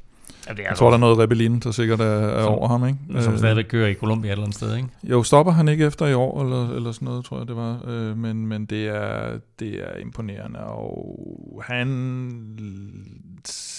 [0.49, 2.69] Ja, det er Jeg tror, der er noget Rebellin, der sikkert er, er Som- over
[2.69, 2.99] ham, ikke?
[3.23, 4.89] som Øh, stadigvæk kører i Colombia et eller andet sted, ikke?
[5.05, 7.79] Jo, stopper han ikke efter i år, eller, eller sådan noget, tror jeg det var.
[7.87, 11.89] Øh, men men det, er, det er imponerende, og han,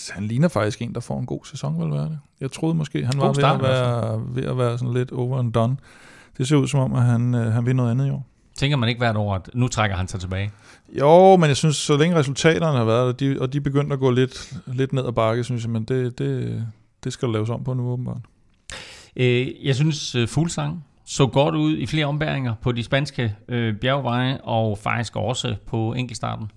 [0.10, 2.19] han ligner faktisk en, der får en god sæson, vel være det?
[2.41, 4.78] Jeg troede måske, han var God ved start at, i hvert være, ved at være
[4.78, 5.78] sådan lidt over and done.
[6.38, 8.28] Det ser ud som om, at han, øh, han vil noget andet i år.
[8.58, 10.52] Tænker man ikke hvert år, at nu trækker han sig tilbage?
[11.00, 13.93] Jo, men jeg synes, så længe resultaterne har været der, de, og de er begyndt
[13.93, 16.65] at gå lidt, lidt ned ad bakke, synes jeg, men det, det,
[17.04, 18.22] det skal der laves om på nu, åbenbart.
[19.15, 23.76] Øh, jeg synes, uh, Fuglsang så godt ud i flere ombæringer på de spanske øh,
[23.76, 26.52] bjergveje, og faktisk også på enkeltstarten.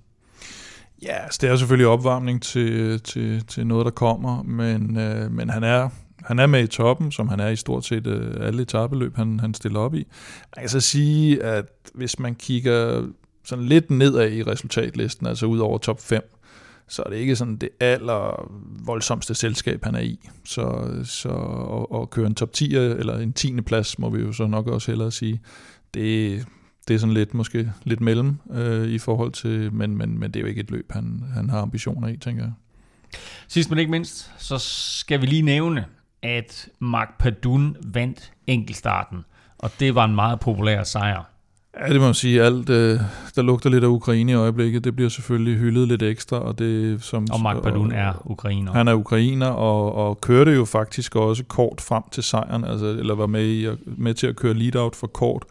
[1.03, 5.51] Ja, altså det er selvfølgelig opvarmning til, til, til noget, der kommer, men, øh, men
[5.51, 5.89] han, er,
[6.25, 9.41] han er med i toppen, som han er i stort set øh, alle etabeløb, han,
[9.41, 10.07] han stiller op i.
[10.57, 13.07] Jeg kan så sige, at hvis man kigger
[13.47, 16.33] sådan lidt nedad i resultatlisten, altså ud over top 5,
[16.89, 18.51] så er det ikke sådan det aller
[18.85, 20.29] voldsomste selskab, han er i.
[20.45, 21.29] Så, så
[21.93, 23.61] at, at køre en top 10 eller en 10.
[23.61, 25.41] plads, må vi jo så nok også hellere sige,
[25.95, 26.45] det,
[26.89, 30.37] det er sådan lidt måske lidt mellem øh, i forhold til, men, men, men det
[30.37, 32.53] er jo ikke et løb, han, han har ambitioner i, tænker jeg.
[33.49, 35.85] Sidst men ikke mindst, så skal vi lige nævne,
[36.23, 39.25] at Mark Padun vandt enkeltstarten,
[39.59, 41.36] og det var en meget populær sejr.
[41.81, 42.43] Ja, det må man sige.
[42.43, 43.01] Alt, øh,
[43.37, 44.85] der lugter lidt af Ukraine i øjeblikket.
[44.85, 46.39] Det bliver selvfølgelig hyldet lidt ekstra.
[46.39, 48.73] Og, det, som, Og Mark Padun er ukrainer.
[48.73, 53.15] Han er ukrainer og, og kørte jo faktisk også kort frem til sejren, altså, eller
[53.15, 55.45] var med, i, med til at køre lead-out for kort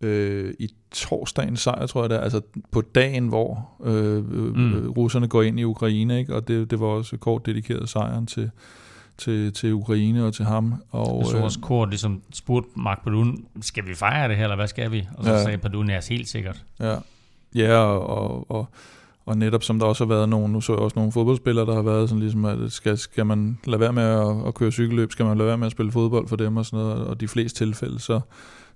[0.00, 4.60] øh, i torsdagens sejr, tror jeg det er, altså på dagen, hvor øh, mm.
[4.60, 4.90] Mm.
[4.90, 6.34] russerne går ind i Ukraine, ikke?
[6.34, 8.50] og det, det var også kort dedikeret sejren til,
[9.18, 10.74] til, til Ukraine og til ham.
[10.90, 14.44] Og, Jeg så øh, også Kort ligesom spurgte Mark Padun, skal vi fejre det her,
[14.44, 15.08] eller hvad skal vi?
[15.16, 15.42] Og så Ja.
[15.42, 16.64] sagde Padun, ja, helt sikkert.
[16.80, 16.96] Ja,
[17.54, 18.68] ja og, og, og,
[19.26, 21.74] og netop som der også har været nogle, nu så jeg også nogle fodboldspillere, der
[21.74, 25.12] har været sådan ligesom, at skal, skal man lade være med at, at køre cykelløb,
[25.12, 27.28] skal man lade være med at spille fodbold for dem og sådan noget, og de
[27.28, 28.20] fleste tilfælde, så,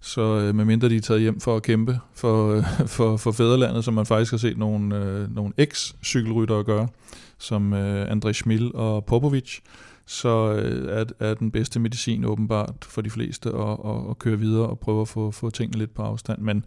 [0.00, 2.64] så øh, medmindre de er taget hjem for at kæmpe for, øh,
[2.96, 6.88] for, for fædrelandet, som man faktisk har set nogle, øh, nogle eks-cykelryttere gøre,
[7.38, 9.58] som øh, André Schmil og Popovic,
[10.10, 14.38] så øh, er, er den bedste medicin åbenbart for de fleste at, at, at køre
[14.38, 16.40] videre og prøve at få, få tingene lidt på afstand.
[16.40, 16.64] Men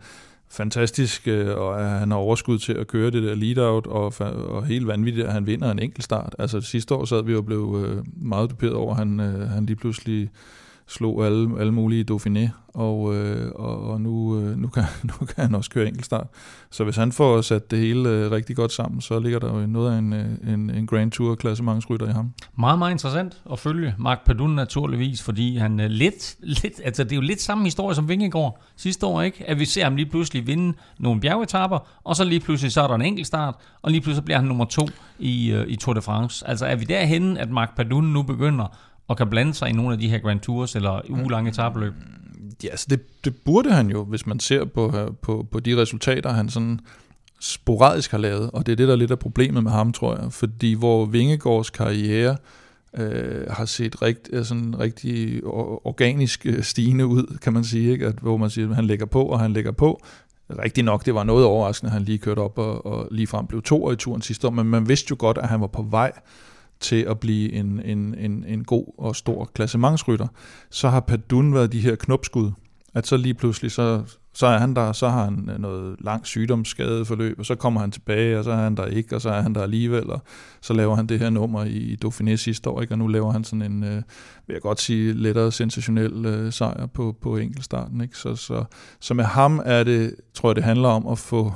[0.50, 4.14] fantastisk, øh, og han har overskud til at køre det der lead-out, og,
[4.50, 6.36] og helt vanvittigt, at han vinder en enkelt start.
[6.40, 9.66] Altså sidste år sad vi og blev øh, meget duperet over, at han, øh, han
[9.66, 10.30] lige pludselig
[10.88, 14.84] slog alle, alle mulige Dauphiné, og, øh, og, og nu, øh, nu, kan,
[15.20, 16.28] nu kan han også køre enkeltstart.
[16.72, 19.68] Så hvis han får sat det hele øh, rigtig godt sammen, så ligger der jo
[19.68, 22.34] noget af en, øh, en, en Grand Tour klassementsrytter i ham.
[22.58, 27.12] Meget, meget interessant at følge Mark Padun naturligvis, fordi han øh, lidt, lidt, altså det
[27.12, 29.50] er jo lidt samme historie som Vingegaard sidste år, ikke?
[29.50, 32.88] At vi ser ham lige pludselig vinde nogle bjergetapper, og så lige pludselig så er
[32.88, 34.88] der en enkeltstart, og lige pludselig bliver han nummer to
[35.20, 36.48] i, øh, i Tour de France.
[36.48, 39.94] Altså er vi derhenne, at Mark Padun nu begynder og kan blande sig i nogle
[39.94, 41.94] af de her Grand Tours eller ugelange etabløb?
[42.64, 46.30] Ja, altså det, det burde han jo, hvis man ser på, på, på de resultater,
[46.32, 46.80] han sådan
[47.42, 50.18] sporadisk har lavet, og det er det, der er lidt af problemet med ham, tror
[50.22, 52.38] jeg, fordi hvor Vingegaards karriere
[52.98, 58.08] øh, har set rigt, sådan rigtig organisk øh, stigende ud, kan man sige, ikke?
[58.08, 60.04] At, hvor man siger, at han lægger på, og han lægger på.
[60.60, 63.48] Rigtig nok, det var noget overraskende, at han lige kørte op og, og lige frem
[63.48, 65.82] blev to i turen sidste år, men man vidste jo godt, at han var på
[65.82, 66.12] vej
[66.80, 70.28] til at blive en, en, en, en god og stor klassementsrytter.
[70.70, 72.52] Så har Padun været de her knopskud,
[72.94, 74.02] at så lige pludselig, så,
[74.34, 77.92] så er han der, så har han øh, noget langt sygdomsskadeforløb, og så kommer han
[77.92, 80.22] tilbage, og så er han der ikke, og så er han der alligevel, og
[80.62, 82.94] så laver han det her nummer i Dauphiné sidste år, ikke?
[82.94, 84.02] og nu laver han sådan en, øh,
[84.48, 88.02] vil jeg godt sige, lettere sensationel øh, sejr på, på enkeltstarten.
[88.02, 88.18] Ikke?
[88.18, 88.64] Så, så,
[89.00, 91.54] så med ham er det, tror jeg, det handler om at få,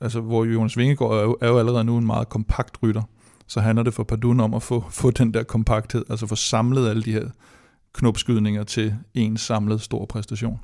[0.00, 3.02] altså hvor Jonas Vingegaard er jo, er jo allerede nu en meget kompakt rytter,
[3.46, 6.88] så handler det for Padun om at få, få den der kompakthed, altså få samlet
[6.88, 7.28] alle de her
[7.94, 10.60] knopskydninger til en samlet stor præstation.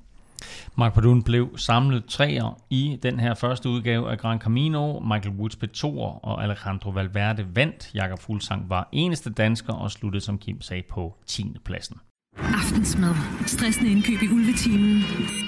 [0.77, 5.01] Mark Padun blev samlet treer i den her første udgave af Gran Camino.
[5.01, 7.91] Michael Woods blev toer, og Alejandro Valverde vandt.
[7.95, 11.57] Jakob Fuglsang var eneste dansker og sluttede, som Kim sagde, på 10.
[11.64, 11.97] pladsen.
[12.44, 13.14] Aftensmad.
[13.46, 15.05] Stressende indkøb i ulvetimen.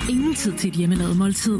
[0.08, 1.58] Ingen tid til et hjemmelavet måltid.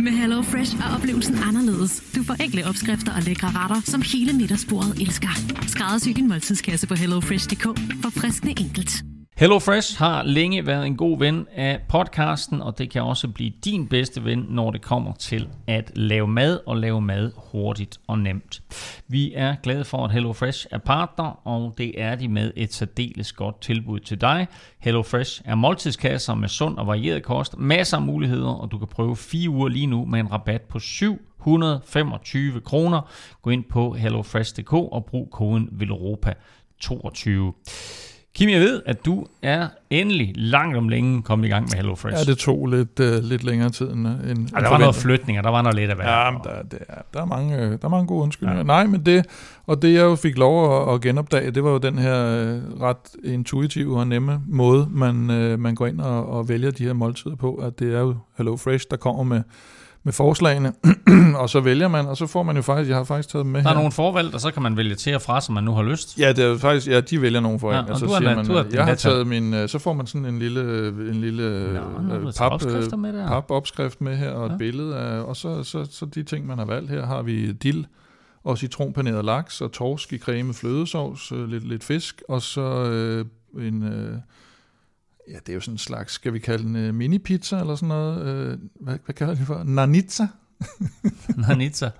[0.00, 2.02] Med Hello Fresh er oplevelsen anderledes.
[2.16, 5.28] Du får enkle opskrifter og lækre retter, som hele middagsbordet elsker.
[5.66, 7.64] Skræddersy din måltidskasse på hellofresh.dk
[8.02, 9.09] for friskende enkelt.
[9.40, 13.88] HelloFresh har længe været en god ven af podcasten, og det kan også blive din
[13.88, 18.62] bedste ven, når det kommer til at lave mad og lave mad hurtigt og nemt.
[19.08, 23.32] Vi er glade for, at HelloFresh er partner, og det er de med et særdeles
[23.32, 24.46] godt tilbud til dig.
[24.78, 29.16] HelloFresh er måltidskasser med sund og varieret kost, masser af muligheder, og du kan prøve
[29.16, 33.10] fire uger lige nu med en rabat på 725 kroner.
[33.42, 37.52] Gå ind på hellofresh.dk og brug koden VELOROPA22.
[38.34, 42.18] Kim, jeg ved, at du er endelig langt om længe kommet i gang med HelloFresh.
[42.18, 45.42] Ja, det tog lidt, uh, lidt længere tid end, end ja, Der var noget flytninger,
[45.42, 46.08] der var noget lidt af værd.
[46.08, 48.58] Ja, men der, det er, der, er mange, der er mange gode undskyldninger.
[48.58, 48.66] Ja.
[48.66, 49.26] Nej, men det,
[49.66, 52.80] og det jeg jo fik lov at, at genopdage, det var jo den her uh,
[52.80, 56.92] ret intuitive og nemme måde, man, uh, man går ind og, og vælger de her
[56.92, 59.42] måltider på, at det er jo HelloFresh, der kommer med
[60.04, 60.72] med forslagene,
[61.42, 63.52] og så vælger man, og så får man jo faktisk, jeg har faktisk taget dem
[63.52, 63.76] med Der er her.
[63.76, 66.18] nogle forvalg, og så kan man vælge til og fra, som man nu har lyst.
[66.18, 68.46] Ja, det er faktisk, ja, de vælger nogle for ja, en, og, så siger man,
[68.46, 72.14] man, jeg har taget min, øh, så får man sådan en lille, en lille Nå,
[72.14, 74.52] øh, pap, øh, med pap opskrift med her, og ja.
[74.52, 77.52] et billede af, og så, så, så de ting, man har valgt her, har vi
[77.52, 77.86] dill,
[78.44, 83.24] og citronpaneret laks, og torsk i creme flødesovs, lidt, lidt fisk, og så øh,
[83.66, 83.82] en...
[83.82, 84.14] Øh,
[85.28, 87.88] ja, det er jo sådan en slags, skal vi kalde den uh, mini-pizza eller sådan
[87.88, 88.18] noget?
[88.20, 89.62] Uh, hvad, hvad kalder det for?
[89.64, 90.26] Nanitza?
[91.48, 91.90] Nanitza.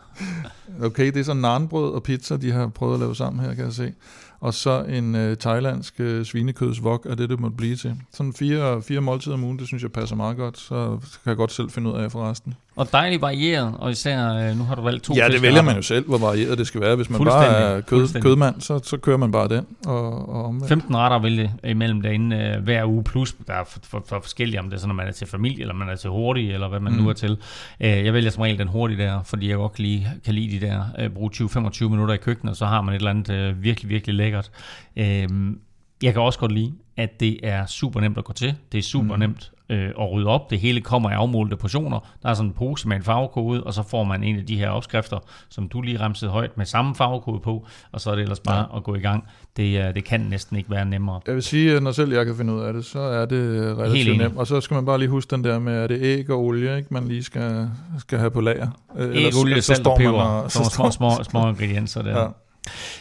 [0.83, 3.65] okay, det er sådan nanbrød og pizza, de har prøvet at lave sammen her, kan
[3.65, 3.93] jeg se
[4.41, 7.97] og så en øh, thailandsk øh, svinekødsvok er det, det måtte blive til.
[8.13, 11.37] Sådan fire, fire måltider om ugen, det synes jeg passer meget godt, så kan jeg
[11.37, 12.55] godt selv finde ud af forresten.
[12.81, 15.77] Og dejligt varieret, og især øh, nu har du valgt to Ja, det vælger man
[15.77, 16.97] jo selv, hvor varieret det skal være.
[16.97, 19.67] Hvis man bare er kød, kødmand, så, så kører man bare den.
[19.87, 20.69] Og, og omvendt.
[20.69, 24.61] 15 retter vælge imellem derinde øh, hver uge, plus der er for, for, for forskellige,
[24.61, 26.69] om det er sådan, at man er til familie, eller man er til hurtig, eller
[26.69, 26.99] hvad man mm.
[26.99, 27.39] nu er til.
[27.81, 30.61] Øh, jeg vælger som regel den hurtige der, fordi jeg godt kan lide, kan lide
[30.61, 33.31] de der, øh, bruge 20-25 minutter i køkkenet, og så har man et eller andet
[33.31, 34.51] øh, virkelig, virkelig lækkert.
[34.97, 35.59] Øhm,
[36.03, 38.55] jeg kan også godt lide, at det er super nemt at gå til.
[38.73, 39.21] Det er super mm.
[39.21, 40.51] nemt øh, at rydde op.
[40.51, 41.99] Det hele kommer i afmålte portioner.
[42.23, 44.57] Der er sådan en pose med en farvekode, og så får man en af de
[44.57, 48.23] her opskrifter, som du lige remsede højt med samme farvekode på, og så er det
[48.23, 48.77] ellers bare ja.
[48.77, 49.25] at gå i gang.
[49.57, 51.21] Det, øh, det kan næsten ikke være nemmere.
[51.27, 53.79] Jeg vil sige, at når selv jeg kan finde ud af det, så er det
[53.79, 54.37] relativt nemt.
[54.37, 56.45] Og så skal man bare lige huske den der med, at det er æg og
[56.45, 58.69] olie, ikke, man lige skal, skal have på lager.
[58.99, 60.23] Æg, olie, salt og peber.
[60.23, 62.21] Og, så små, små, små ingredienser der.
[62.21, 62.27] Ja.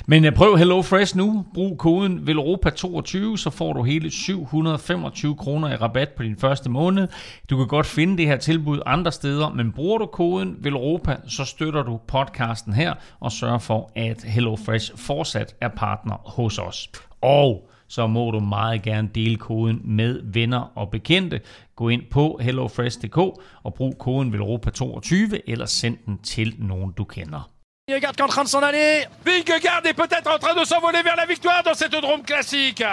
[0.08, 1.46] Men prøv prøv HelloFresh nu.
[1.54, 7.08] Brug koden VELOROPA22, så får du hele 725 kroner i rabat på din første måned.
[7.50, 11.46] Du kan godt finde det her tilbud andre steder, men bruger du koden VELOROPA, så
[11.46, 16.90] støtter du podcasten her og sørger for, at HelloFresh fortsat er partner hos os.
[17.22, 21.42] Og så må du meget gerne dele koden med venner og bekendte.
[21.76, 23.18] Gå ind på hellofresh.dk
[23.64, 27.59] og brug koden VELOROPA22 eller send den til nogen du kender.
[27.90, 29.08] Vingegaard qui est en train de s'en aller.
[29.26, 32.84] Vingegaard est peut-être en train de s'envoler vers la victoire dans cette Drôme classique.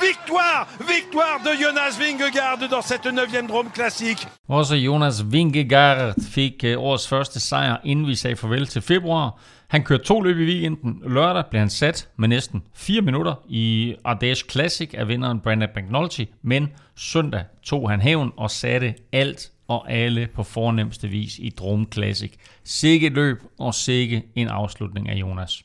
[0.00, 4.26] Victoire, victoire de Jonas Vingegaard dans cette 9 Drôme classique.
[4.48, 9.38] Også Jonas Vingegaard fik øh, årets første sejr, inden vi sagde farvel til februar.
[9.68, 11.02] Han kørte to løb i weekenden.
[11.06, 16.24] Lørdag blev han sat med næsten 4 minutter i Ardèche Classic af vinderen Brandon McNulty,
[16.42, 21.88] men søndag tog han hævn og satte alt og alle på fornemmeste vis i Drum
[21.92, 22.32] Classic.
[22.64, 25.62] Sikke løb og sikke en afslutning af Jonas.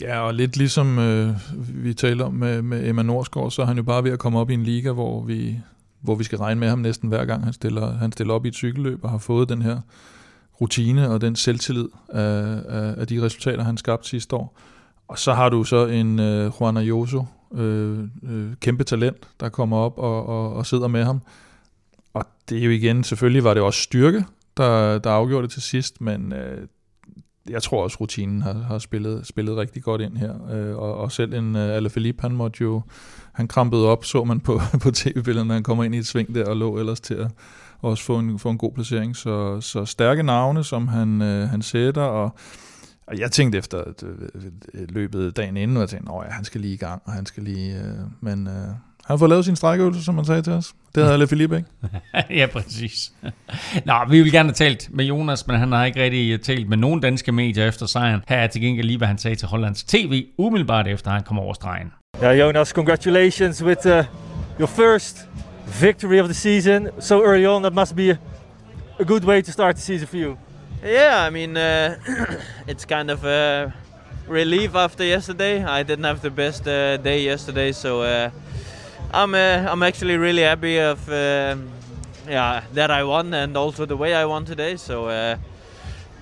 [0.00, 1.34] Ja, og lidt ligesom øh,
[1.68, 4.38] vi taler om med, med Emma Norsgaard, så er han jo bare ved at komme
[4.38, 5.58] op i en liga, hvor vi,
[6.00, 8.48] hvor vi skal regne med ham næsten hver gang, han stiller, han stiller op i
[8.48, 9.80] et cykelløb og har fået den her
[10.60, 14.58] rutine og den selvtillid af, af, af de resultater, han skabte sidste år.
[15.08, 19.76] Og så har du så en øh, Juan Ayoso, øh, øh, kæmpe talent, der kommer
[19.76, 21.20] op og, og, og sidder med ham.
[22.14, 24.24] Og det er jo igen, selvfølgelig var det også styrke,
[24.56, 26.66] der, der afgjorde det til sidst, men øh,
[27.48, 30.34] jeg tror også, rutinen har, har spillet, spillet rigtig godt ind her.
[30.52, 32.82] Øh, og, og selv en øh, Alaphilippe, han måtte jo,
[33.32, 36.46] han krampede op, så man på, på tv-billedet, han kommer ind i et sving der
[36.46, 37.30] og lå ellers til at
[37.88, 39.16] også få en, få en god placering.
[39.16, 42.36] Så, så stærke navne, som han, øh, han sætter, og,
[43.06, 46.60] og jeg tænkte efter at, øh, løbet dagen inden, og jeg tænkte, at han skal
[46.60, 47.76] lige i gang, og han skal lige...
[47.76, 48.68] Øh, men øh,
[49.06, 50.74] han har fået lavet sin strækøvelse, som man sagde til os.
[50.94, 51.68] Det havde alle Philippe, ikke?
[52.40, 53.12] ja, præcis.
[53.86, 56.76] Nå, vi vil gerne have talt med Jonas, men han har ikke rigtig talt med
[56.76, 58.20] nogen danske medier efter sejren.
[58.28, 61.38] Her er til gengæld lige, hvad han sagde til Hollands TV, umiddelbart efter han kom
[61.38, 61.92] over stregen.
[62.20, 64.04] Ja, Jonas, congratulations with uh,
[64.60, 65.28] your first
[65.66, 67.62] victory of the season so early on.
[67.62, 68.18] That must be a,
[68.98, 70.38] a good way to start the season for you.
[70.82, 71.98] Yeah, I mean, uh,
[72.66, 73.72] it's kind of a
[74.28, 75.64] relief after yesterday.
[75.64, 78.30] I didn't have the best uh, day yesterday, so uh,
[79.12, 81.56] I'm uh, I'm actually really happy of uh,
[82.28, 84.76] yeah that I won and also the way I won today.
[84.76, 85.36] So uh,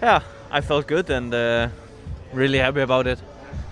[0.01, 1.69] yeah, I felt good and uh,
[2.33, 3.19] really happy about it.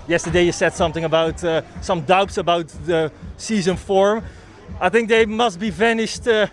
[0.09, 4.25] Yesterday you said something about uh, some doubts about the season form.
[4.79, 6.47] I think they must be vanished uh,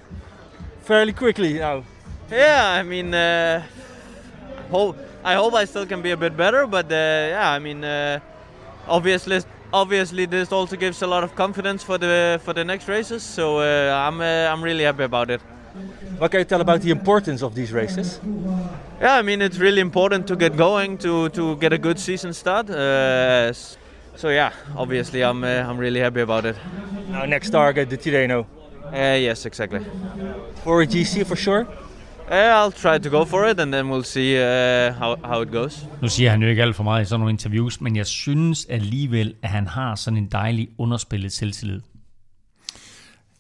[0.82, 1.84] fairly quickly now.
[2.32, 3.64] Yeah, I mean, uh,
[4.72, 7.84] hope I hope I still can be a bit better, but uh, yeah, I mean,
[7.84, 8.20] uh,
[8.88, 9.42] obviously,
[9.74, 13.24] obviously this also gives a lot of confidence for the for the next races.
[13.24, 15.42] So uh, I'm uh, I'm really happy about it.
[16.18, 18.20] What can you tell about the importance of these races?
[19.02, 22.34] Yeah, I mean it's really important to get going to to get a good season
[22.34, 22.70] start.
[24.18, 26.56] So yeah, obviously I'm uh, I'm really happy about it.
[27.10, 28.46] Now, next target, the Tirreno.
[28.94, 29.80] Uh, yes, exactly.
[30.64, 31.68] For a GC for sure?
[32.32, 35.52] Uh, I'll try to go for it, and then we'll see uh, how how it
[35.52, 35.86] goes.
[36.02, 38.66] Nu siger han jo ikke alt for meget i sådan nogle interviews, men jeg synes
[38.70, 41.82] alligevel, at han har sådan en dejlig underspillet selvtillid.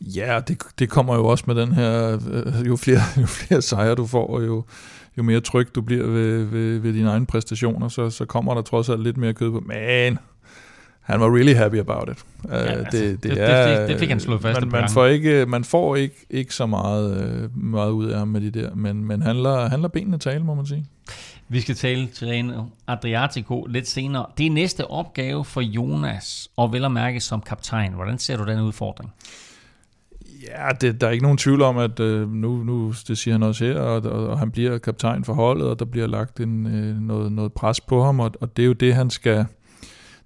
[0.01, 3.95] Ja, det, det kommer jo også med den her, øh, jo flere, jo flere sejre
[3.95, 4.63] du får, og jo,
[5.17, 8.61] jo mere tryg du bliver ved, ved, ved dine egne præstationer, så, så kommer der
[8.61, 9.59] trods alt lidt mere kød på.
[9.59, 10.19] Men
[11.07, 12.25] han var really happy about it.
[12.49, 15.63] Ja, altså, det- det- det- det fik han slået fast Man, man får, ikke, man
[15.63, 19.21] får ikke, ikke så meget, øh, meget ud af ham med de der, men, men
[19.21, 20.85] han, lader, han lader benene tale, må man sige.
[21.49, 24.25] Vi skal tale til Reno Adriatico lidt senere.
[24.37, 27.93] Det er næste opgave for Jonas, og vel at mærke som kaptajn.
[27.93, 29.11] Hvordan ser du den udfordring?
[30.47, 33.43] Ja, det, der er ikke nogen tvivl om, at øh, nu, nu, det siger han
[33.43, 36.65] også her, og, og, og han bliver kaptajn for holdet, og der bliver lagt en,
[36.67, 39.45] øh, noget, noget pres på ham, og, og det er jo det, han skal...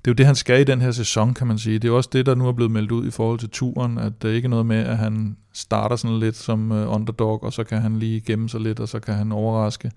[0.06, 1.80] Det er jo det, han skal i den her sæson, kan man sige.
[1.80, 3.98] Det er jo også det, der nu er blevet meldt ud i forhold til turen,
[3.98, 7.64] at det er noget med, at han starter sådan lidt som øh, underdog, og så
[7.64, 9.92] kan han lige gemme sig lidt, og så kan han overraske.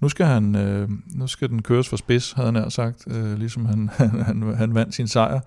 [0.00, 3.38] Nu skal, han, øh, nu skal den køres for spids, havde han nær sagt, øh,
[3.38, 5.40] ligesom han, han, han vandt sin sejr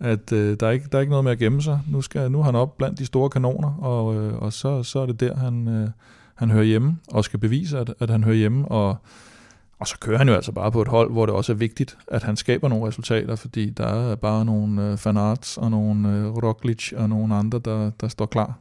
[0.00, 1.80] at øh, der, er ikke, der er ikke noget med at gemme sig.
[1.88, 4.98] Nu, skal, nu er han op blandt de store kanoner, og, øh, og så, så
[4.98, 5.88] er det der, han, øh,
[6.34, 8.96] han hører hjemme, og skal bevise, at, at han hører hjemme, og,
[9.78, 11.96] og så kører han jo altså bare på et hold, hvor det også er vigtigt,
[12.08, 16.26] at han skaber nogle resultater, fordi der er bare nogle øh, fanarts og nogle øh,
[16.26, 18.58] Roglic og nogle andre, der, der står klar.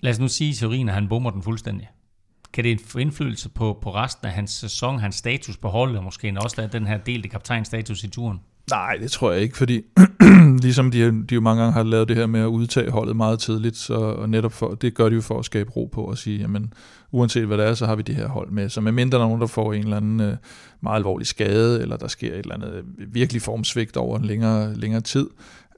[0.00, 1.88] Lad os nu sige i teorien, at han bommer den fuldstændig.
[2.52, 6.04] Kan det få indflydelse på, på resten af hans sæson, hans status på holdet, og
[6.04, 8.40] måske også den her delte kaptajnstatus i turen?
[8.70, 9.82] Nej, det tror jeg ikke, fordi
[10.62, 13.38] ligesom de, de jo mange gange har lavet det her med at udtage holdet meget
[13.38, 16.18] tidligt, så og netop for, det gør de jo for at skabe ro på og
[16.18, 16.72] sige, jamen
[17.12, 18.68] uanset hvad det er, så har vi det her hold med.
[18.68, 20.36] Så medmindre der er nogen, der får en eller anden øh,
[20.80, 24.74] meget alvorlig skade, eller der sker et eller andet øh, virkelig formsvigt over en længere,
[24.74, 25.26] længere tid,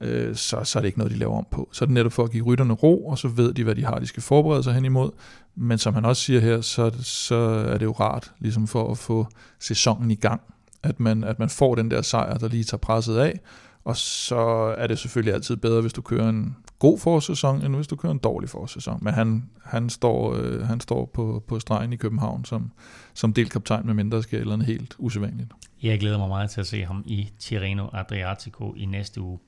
[0.01, 1.69] øh, så, så er det ikke noget, de laver om på.
[1.73, 3.85] Så er det netop for at give rytterne ro, og så ved de, hvad de
[3.85, 5.11] har, de skal forberede sig hen imod.
[5.57, 7.37] Men som han også siger her, så, så
[7.69, 9.27] er det jo rart, ligesom for at få
[9.61, 10.41] sæsonen i gang,
[10.83, 13.41] at man, at man får den der sejr, der lige tager presset af,
[13.85, 14.37] og så
[14.79, 18.13] er det selvfølgelig altid bedre, hvis du kører en god forårssæson, end hvis du kører
[18.13, 18.99] en dårlig forårssæson.
[19.03, 22.71] Men han, han står, øh, han står på, på stregen i København som,
[23.15, 25.51] som delkaptajn, med mindre sker eller helt usædvanligt.
[25.83, 29.39] Jeg glæder mig meget til at se ham i Tirreno Adriatico i næste uge.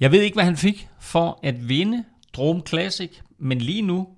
[0.00, 4.08] Jeg ved ikke, hvad han fik for at vinde Drom Classic, men lige nu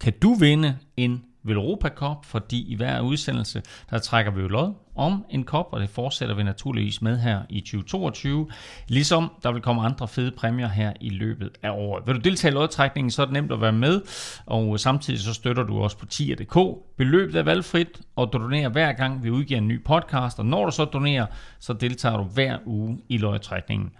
[0.00, 4.72] kan du vinde en Velropa Cup, fordi i hver udsendelse, der trækker vi jo lod
[4.94, 8.50] om en kop, og det fortsætter vi naturligvis med her i 2022.
[8.88, 12.06] Ligesom der vil komme andre fede præmier her i løbet af året.
[12.06, 14.00] Vil du deltage i lodtrækningen, så er det nemt at være med,
[14.46, 16.58] og samtidig så støtter du også på tier.dk.
[16.96, 20.64] Beløbet er valgfrit, og du donerer hver gang vi udgiver en ny podcast, og når
[20.64, 21.26] du så donerer,
[21.60, 23.90] så deltager du hver uge i lodtrækningen.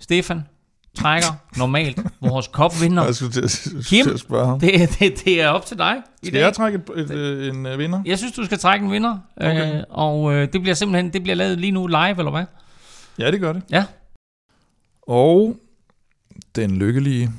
[0.00, 0.42] Stefan,
[0.94, 3.04] trækker normalt vores kopvinder.
[3.04, 4.60] Jeg skulle til at, Kim, til at spørge ham.
[4.60, 6.44] Det, det, det er op til dig i Skal dag.
[6.44, 8.02] jeg trække et, et, et, en uh, vinder?
[8.06, 9.18] Jeg synes, du skal trække en vinder.
[9.36, 9.76] Okay.
[9.78, 12.44] Øh, og øh, det bliver simpelthen det bliver lavet lige nu live, eller hvad?
[13.18, 13.62] Ja, det gør det.
[13.70, 13.84] Ja.
[15.02, 15.56] Og
[16.56, 17.30] den lykkelige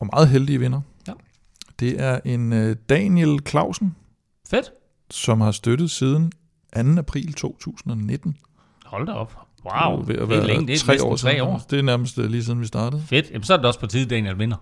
[0.00, 1.12] og meget heldige vinder, Ja.
[1.80, 3.96] det er en uh, Daniel Clausen,
[4.50, 4.70] Fedt.
[5.10, 6.32] som har støttet siden
[6.76, 6.80] 2.
[6.98, 8.36] april 2019.
[8.84, 9.47] Hold da op.
[9.74, 10.66] Wow, ved at det er være længe.
[10.66, 11.62] Det er tre år tre år.
[11.70, 13.02] Det er nærmest uh, lige siden vi startede.
[13.06, 13.30] Fedt.
[13.30, 14.56] Jamen, så er det også på tide, Daniel vinder.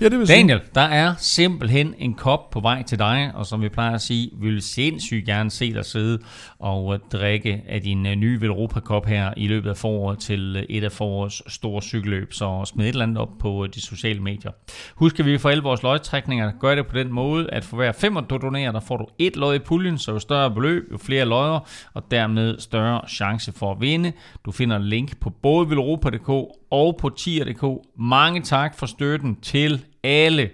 [0.00, 0.36] Ja, det vil sige.
[0.36, 4.00] Daniel, der er simpelthen en kop på vej til dig, og som vi plejer at
[4.00, 6.18] sige, vi vil sindssygt gerne se dig sidde
[6.58, 10.56] og øh, drikke af din øh, nye Velropa Cup her i løbet af foråret til
[10.56, 14.20] øh, et af forårets store cykelløb, så smid et eller andet op på de sociale
[14.20, 14.50] medier.
[14.94, 17.92] Husk, at vi for alle vores løgtrækninger gør det på den måde, at for hver
[17.92, 20.98] fem du donerer, der får du et lod i puljen, så jo større beløb, jo
[20.98, 24.12] flere lodder, og dermed større chance for at vinde.
[24.44, 27.64] Du finder link på både velropa.dk og på tier.dk.
[27.98, 30.50] Mange tak for støtten til alle,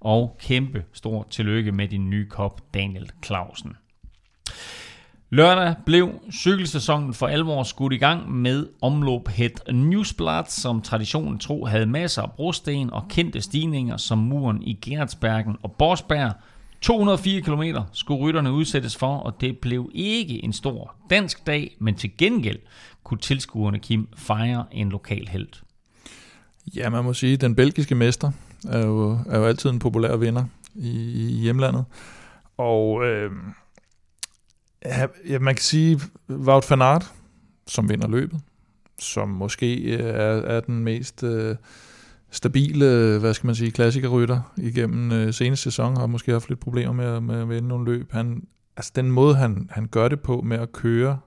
[0.00, 3.76] og kæmpe stor tillykke med din nye kop, Daniel Clausen.
[5.30, 11.64] Lørdag blev cykelsæsonen for alvor skudt i gang med omlop Het Newsblad, som traditionen tro
[11.64, 16.32] havde masser af brosten og kendte stigninger som muren i Gertsbergen og Borsberg.
[16.80, 17.62] 204 km
[17.92, 22.58] skulle rytterne udsættes for, og det blev ikke en stor dansk dag, men til gengæld
[23.04, 25.65] kunne tilskuerne Kim fejre en lokal held.
[26.74, 28.30] Ja, man må sige, at den belgiske mester
[28.68, 30.44] er jo, er jo altid en populær vinder
[30.74, 30.90] i,
[31.28, 31.84] i hjemlandet.
[32.56, 33.30] Og øh,
[35.28, 36.00] ja, man kan sige,
[36.30, 37.12] Wout van Aert,
[37.66, 38.40] som vinder løbet,
[38.98, 41.56] som måske er, er den mest øh,
[42.30, 46.92] stabile, hvad skal man sige, klassikerrytter igennem øh, seneste sæson, har måske haft lidt problemer
[46.92, 48.12] med, med at vinde nogle løb.
[48.12, 48.46] Han,
[48.76, 51.18] altså den måde, han, han gør det på med at køre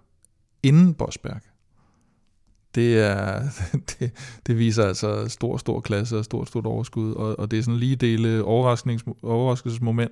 [0.63, 1.41] inden Bosberg,
[2.75, 3.41] det, er,
[3.89, 4.11] det,
[4.47, 7.79] det viser altså stor, stor klasse og stort, stort overskud, og, og det er sådan
[7.79, 10.11] lige dele overrasknings- overraskelsesmoment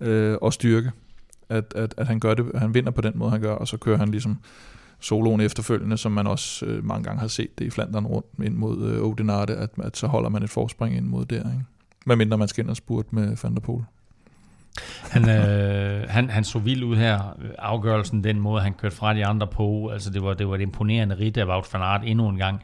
[0.00, 0.92] øh, og styrke,
[1.48, 3.76] at, at, at han gør det, han vinder på den måde, han gør, og så
[3.76, 4.38] kører han ligesom
[5.00, 8.54] soloen efterfølgende, som man også øh, mange gange har set det i Flandern rundt ind
[8.54, 11.64] mod øh, Odenarte, at, at så holder man et forspring ind mod der, ikke?
[12.06, 13.84] Medmindre man skal ind og spurt med Van der Poel.
[15.10, 17.36] Han, øh, han, han så vild ud her.
[17.58, 20.60] Afgørelsen, den måde, han kørte fra de andre på, altså det var, det var et
[20.60, 22.62] imponerende ridt af Wout van Aert endnu en gang.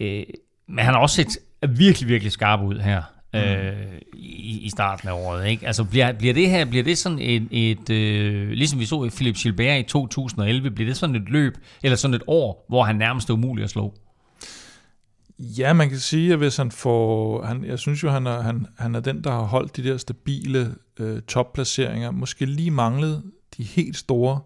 [0.00, 0.22] Øh,
[0.68, 1.38] men han har også set
[1.68, 3.02] virkelig, virkelig skarp ud her.
[3.34, 3.72] Øh,
[4.14, 5.46] i, i starten af året.
[5.46, 5.66] Ikke?
[5.66, 9.10] Altså bliver, bliver det her bliver det sådan et, et øh, ligesom vi så i
[9.10, 12.96] Philip Gilbert i 2011, bliver det sådan et løb, eller sådan et år, hvor han
[12.96, 13.94] nærmest er umulig at slå?
[15.38, 17.42] Ja, man kan sige, at hvis han får...
[17.42, 19.96] Han, jeg synes jo, han er, han, han er den, der har holdt de der
[19.96, 22.10] stabile øh, topplaceringer.
[22.10, 23.22] Måske lige manglet
[23.56, 24.40] de helt store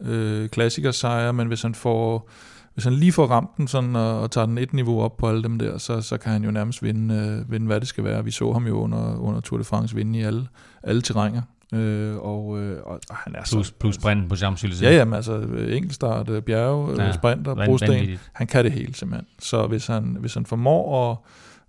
[0.00, 2.30] øh, klassikersejre, men hvis han får...
[2.74, 5.28] Hvis han lige får ramt den sådan, og, og tager den et niveau op på
[5.28, 8.04] alle dem der, så, så kan han jo nærmest vinde, øh, vinde, hvad det skal
[8.04, 8.24] være.
[8.24, 10.46] Vi så ham jo under, under Tour de France vinde i alle,
[10.82, 11.42] alle terrænger.
[11.74, 13.72] Øh, og, øh, og, og han er Plus, så...
[13.80, 14.84] plus sprinten på Champs-Élysées.
[14.84, 18.94] Ja, jamen altså øh, enkeltstart, øh, bjerge, Ja, ja, sprinter, brosten, han kan det hele
[18.94, 19.26] simpelthen.
[19.38, 21.16] Så hvis han, hvis han formår at,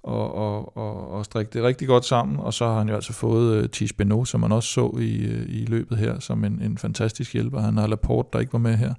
[0.03, 3.13] og, og, og, og strikke det rigtig godt sammen, og så har han jo altså
[3.13, 6.61] fået uh, Tis Beno, som man også så i, øh, i løbet her, som en,
[6.61, 7.59] en fantastisk hjælper.
[7.59, 8.93] Han har Laporte, der ikke var med her,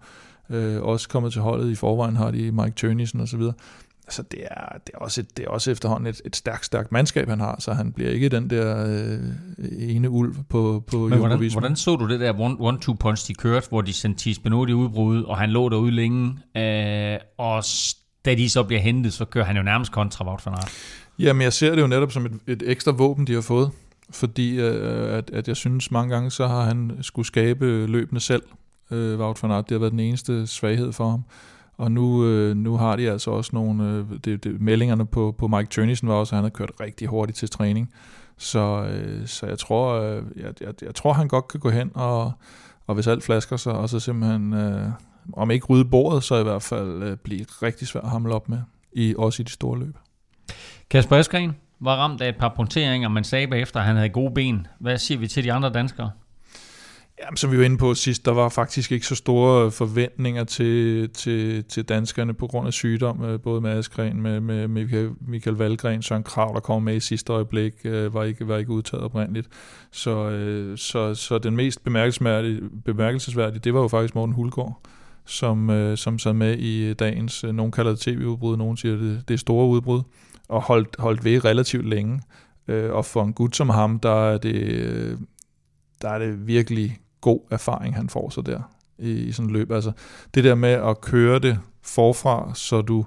[0.50, 3.54] øh, også kommet til holdet i forvejen, har de Mike Tønnesen og så videre.
[4.06, 6.92] Altså det er, det er, også, et, det er også efterhånden et, et stærkt, stærkt
[6.92, 9.18] mandskab, han har, så han bliver ikke den der øh,
[9.78, 13.68] ene ulv på, på Men hvordan, hvordan så du det der one- one-two-punch, de kørte,
[13.68, 17.64] hvor de sendte Thies Benoit i udbrud, og han lå derude længe, øh, og
[18.24, 20.72] da de så bliver hentet, så kører han jo nærmest kontra Wout van Aert.
[21.18, 23.70] Jamen, jeg ser det jo netop som et, et ekstra våben, de har fået.
[24.10, 28.42] Fordi øh, at, at jeg synes mange gange, så har han skulle skabe løbende selv,
[28.90, 29.68] øh, Wout van Aert.
[29.68, 31.24] Det har været den eneste svaghed for ham.
[31.76, 33.84] Og nu, øh, nu har de altså også nogle...
[33.84, 37.08] Øh, det, det, meldingerne på, på Mike Tønnesen var også, at han har kørt rigtig
[37.08, 37.92] hurtigt til træning.
[38.38, 41.90] Så, øh, så jeg, tror, øh, jeg, jeg, jeg tror, han godt kan gå hen,
[41.94, 42.32] og,
[42.86, 44.52] og hvis alt flasker sig, og så simpelthen...
[44.52, 44.88] Øh,
[45.32, 48.48] om ikke rydde bordet, så i hvert fald øh, blive rigtig svært at hamle op
[48.48, 48.58] med,
[48.92, 49.96] i, også i de store løb.
[50.90, 54.34] Kasper Eskren var ramt af et par punkteringer, men sagde bagefter, at han havde gode
[54.34, 54.66] ben.
[54.80, 56.10] Hvad siger vi til de andre danskere?
[57.22, 61.10] Jamen, som vi var inde på sidst, der var faktisk ikke så store forventninger til,
[61.10, 65.56] til, til danskerne på grund af sygdom, øh, både med Askren, med, med Michael, Michael
[65.56, 69.04] Valgren, Søren Krav, der kom med i sidste øjeblik, øh, var, ikke, var ikke udtaget
[69.04, 69.48] oprindeligt.
[69.92, 74.80] Så, øh, så, så den mest bemærkelsesværdige, bemærkelsesværdige, det var jo faktisk Morten Hulgaard,
[75.26, 78.96] som, øh, som sad med i øh, dagens, øh, nogen kalder det tv-udbrud, nogen siger
[78.96, 80.02] det, det er store udbrud,
[80.48, 82.20] og holdt, holdt ved relativt længe.
[82.68, 85.18] Øh, og for en gut som ham, der er det, øh,
[86.02, 88.60] der er det virkelig god erfaring, han får så der
[88.98, 89.70] i, i sådan et løb.
[89.70, 89.92] Altså
[90.34, 93.06] det der med at køre det forfra, så du,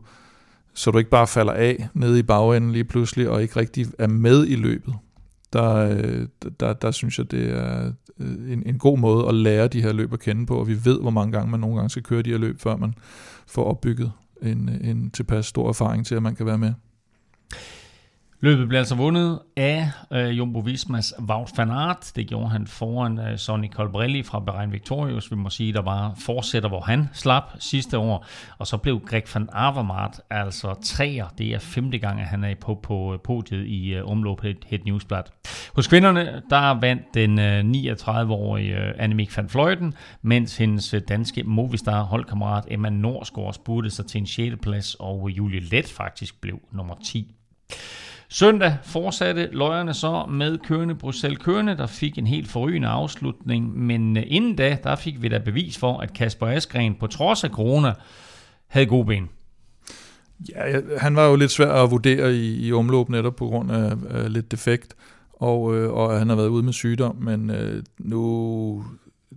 [0.74, 4.07] så du ikke bare falder af nede i bagenden lige pludselig, og ikke rigtig er
[4.07, 4.93] med i løbet.
[5.55, 9.67] Øh, der, der, der synes jeg, det er øh, en, en god måde at lære
[9.67, 11.89] de her løb at kende på, og vi ved, hvor mange gange man nogle gange
[11.89, 12.93] skal køre de her løb, før man
[13.47, 16.73] får opbygget en, en tilpas stor erfaring til, at man kan være med.
[18.39, 22.11] Løbet blev altså vundet af øh, Jumbo Vismas Wout van Aert.
[22.15, 25.31] Det gjorde han foran øh, Sonny Colbrelli fra Bahrain Victorious.
[25.31, 28.25] Vi må sige, der bare fortsætter, hvor han slap sidste år.
[28.57, 31.27] Og så blev Greg van Avermaet altså træer.
[31.38, 34.85] Det er femte gang, at han er på, på øh, podiet i øh, omløb het,
[34.85, 35.23] Newsblad.
[35.75, 37.59] Hos kvinderne, der vandt den øh,
[37.93, 44.05] 39-årige øh, Annemiek van Fløjten, mens hendes øh, danske Movistar holdkammerat Emma Norsgaard spurgte sig
[44.05, 44.55] til en 6.
[44.61, 47.33] plads, og Julie Let faktisk blev nummer 10.
[48.30, 54.17] Søndag fortsatte løjerne så med kørende Bruxelles Kørende, der fik en helt forrygende afslutning, men
[54.17, 57.49] øh, inden da, der fik vi da bevis for, at Kasper Askren på trods af
[57.49, 57.93] corona
[58.67, 59.30] havde gode ben.
[60.49, 63.93] Ja, han var jo lidt svær at vurdere i, i omløb netop på grund af,
[64.09, 64.95] af lidt defekt,
[65.34, 68.84] og, øh, og han har været ude med sygdom, men øh, nu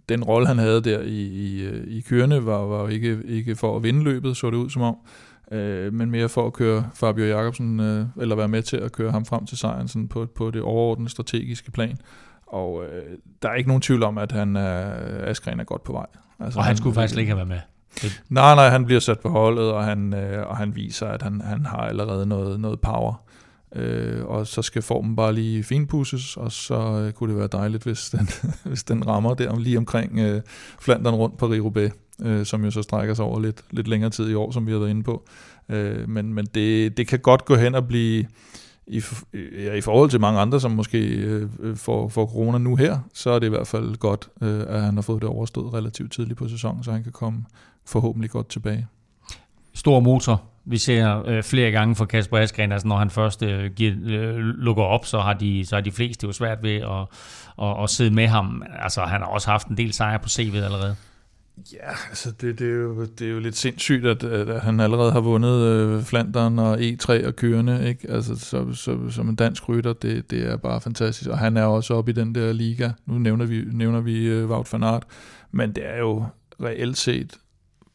[0.09, 3.76] den rolle, han havde der i, i, øh, i kørende, var, var ikke, ikke for
[3.76, 5.30] at vinde løbet, så det ud som om øh,
[5.92, 9.24] men mere for at køre Fabio Jacobsen, øh, eller være med til at køre ham
[9.24, 11.98] frem til sejren sådan på, på det overordnede strategiske plan.
[12.46, 13.03] Og øh,
[13.42, 14.92] der er ikke nogen tvivl om, at han er,
[15.24, 16.07] Askren er godt på vej.
[16.40, 17.61] Altså, og han, han skulle faktisk ikke have været med.
[18.03, 18.22] Det.
[18.28, 21.40] Nej, nej, han bliver sat på holdet, og han, øh, og han viser, at han,
[21.40, 23.22] han har allerede noget, noget power.
[23.74, 27.82] Øh, og så skal formen bare lige finpusses, og så øh, kunne det være dejligt,
[27.82, 28.28] hvis den,
[28.68, 30.42] hvis den rammer der lige omkring øh,
[30.80, 31.68] Flandern rundt på Rio
[32.23, 34.73] øh, som jo så strækker sig over lidt, lidt længere tid i år, som vi
[34.73, 35.29] har været inde på.
[35.68, 38.27] Øh, men men det, det kan godt gå hen og blive,
[38.87, 39.03] i,
[39.33, 42.99] øh, ja, i forhold til mange andre, som måske øh, får, får corona nu her,
[43.14, 46.12] så er det i hvert fald godt, øh, at han har fået det overstået relativt
[46.12, 47.45] tidligt på sæsonen, så han kan komme
[47.87, 48.87] forhåbentlig godt tilbage.
[49.75, 50.43] Stor motor.
[50.64, 54.37] Vi ser øh, flere gange for Kasper Askren, altså når han først øh, giver, øh,
[54.37, 57.07] lukker op, så har, de, så har de fleste jo svært ved at,
[57.62, 58.62] at, at sidde med ham.
[58.83, 60.97] Altså han har også haft en del sejre på CV'et allerede.
[61.72, 65.12] Ja, altså det, det, er jo, det er jo lidt sindssygt, at, at han allerede
[65.12, 68.11] har vundet øh, Flandern og E3 og kørende, ikke?
[68.11, 71.30] Altså så, så, som en dansk rytter, det, det er bare fantastisk.
[71.30, 72.90] Og han er også oppe i den der liga.
[73.06, 75.06] Nu nævner vi, nævner vi øh, Wout van Aert,
[75.50, 76.24] men det er jo
[76.61, 77.38] reelt set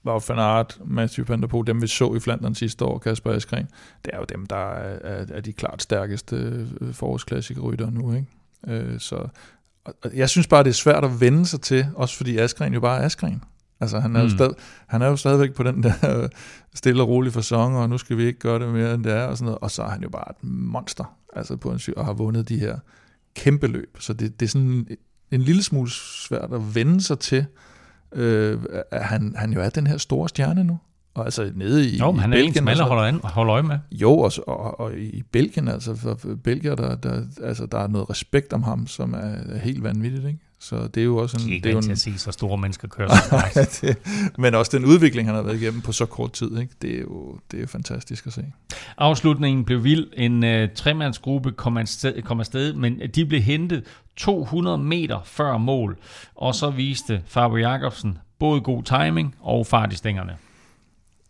[0.06, 3.32] Wout van Aert, Mathieu Van der Poel, dem vi så i Flandern sidste år, Kasper
[3.32, 3.68] Askren,
[4.06, 6.36] det er jo dem, der er, er, er de klart stærkeste
[6.82, 8.28] øh, forårsklassikerrytter nu, ikke?
[8.68, 9.28] Øh, så
[10.14, 13.02] jeg synes bare, det er svært at vende sig til, også fordi Askren jo bare
[13.02, 13.44] er Askren.
[13.80, 14.30] Altså han er, mm.
[14.30, 14.50] jo stad,
[14.88, 16.28] han er jo stadigvæk på den der
[16.74, 19.24] stille og rolige fasong, og nu skal vi ikke gøre det mere end det er,
[19.24, 19.60] og sådan noget.
[19.62, 22.50] Og så er han jo bare et monster, altså på en syg, og har vundet
[22.50, 22.78] de her
[23.36, 23.98] kæmpe løb.
[24.00, 24.88] Så det, det er sådan
[25.32, 27.46] en lille smule svært at vende sig til,
[28.12, 28.60] øh,
[28.92, 30.80] at han, han jo er den her store stjerne nu.
[31.14, 33.64] Og altså nede i, jo, i han er Belgien, en, som holder, an, holder øje
[33.64, 33.80] med.
[33.92, 38.10] Jo, og, og, og i Belgien, altså for Belgier, der, der, altså, der er noget
[38.10, 40.40] respekt om ham, som er helt vanvittigt, ikke?
[40.66, 41.44] Så det er jo også en...
[41.44, 43.10] Det er ikke det er at se så store mennesker køre
[43.54, 43.98] så det,
[44.38, 46.74] Men også den udvikling, han har været igennem på så kort tid, ikke?
[46.82, 48.46] Det, er jo, det er jo fantastisk at se.
[48.98, 50.08] Afslutningen blev vild.
[50.14, 53.84] En uh, tremandsgruppe kom afsted, kom afsted, men de blev hentet
[54.18, 55.98] 200 meter før mål.
[56.36, 60.34] Og så viste Fabio Jacobsen både god timing og fart i stængerne.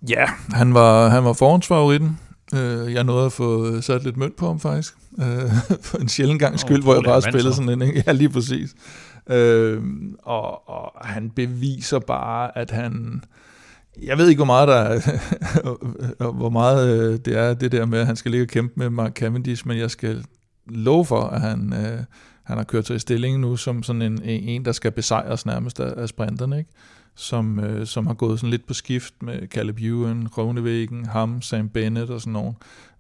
[0.10, 2.20] Ja, han var, han var forhåndsfavoritten.
[2.54, 4.94] Uh, jeg nåede at få sat lidt mønt på ham faktisk.
[5.12, 5.24] Uh,
[5.88, 8.04] for en sjældent gang skyld, oh, hvor jeg bare spillede sådan en.
[8.08, 8.76] Ja, lige præcis.
[9.30, 9.84] Øh,
[10.24, 13.24] og, og han beviser bare, at han...
[14.02, 18.00] Jeg ved ikke, hvor meget der er, hvor meget øh, det er det der med,
[18.00, 20.26] at han skal ligge og kæmpe med Mark Cavendish, men jeg skal
[20.68, 22.00] love for, at han, øh,
[22.44, 26.02] han har kørt sig i nu som sådan en, en der skal besejres nærmest af,
[26.02, 26.70] af sprinterne, ikke?
[27.16, 31.70] Som, øh, som har gået sådan lidt på skift med Caleb Ewan, Rovnevæggen, ham, Sam
[31.70, 32.56] Bennett og sådan nogen.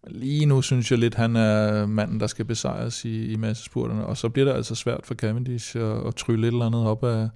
[0.08, 4.18] Lige nu synes jeg lidt, han er manden, der skal besejres i, i massespurterne, og
[4.18, 7.30] så bliver det altså svært for Cavendish at, at trylle et eller andet op af,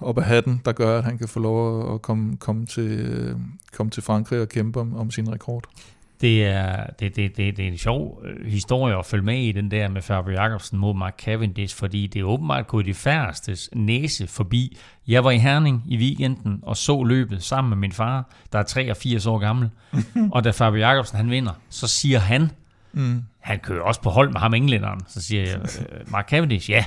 [0.00, 3.36] op af hatten, der gør, at han kan få lov at komme, komme, til, øh,
[3.72, 5.64] komme til Frankrig og kæmpe om, om sin rekord.
[6.20, 9.52] Det er, det, det, det, det er en sjov øh, historie at følge med i
[9.52, 13.70] den der med Fabio Jacobsen mod Mark Cavendish, fordi det er åbenbart gået de færstes
[13.72, 14.78] næse forbi.
[15.08, 18.62] Jeg var i Herning i weekenden og så løbet sammen med min far, der er
[18.62, 19.70] 83 år gammel.
[20.32, 22.50] og da Fabio Jacobsen han vinder, så siger han,
[22.92, 23.24] mm.
[23.40, 26.84] han kører også på hold med ham englænderen, så siger jeg, øh, Mark Cavendish, ja,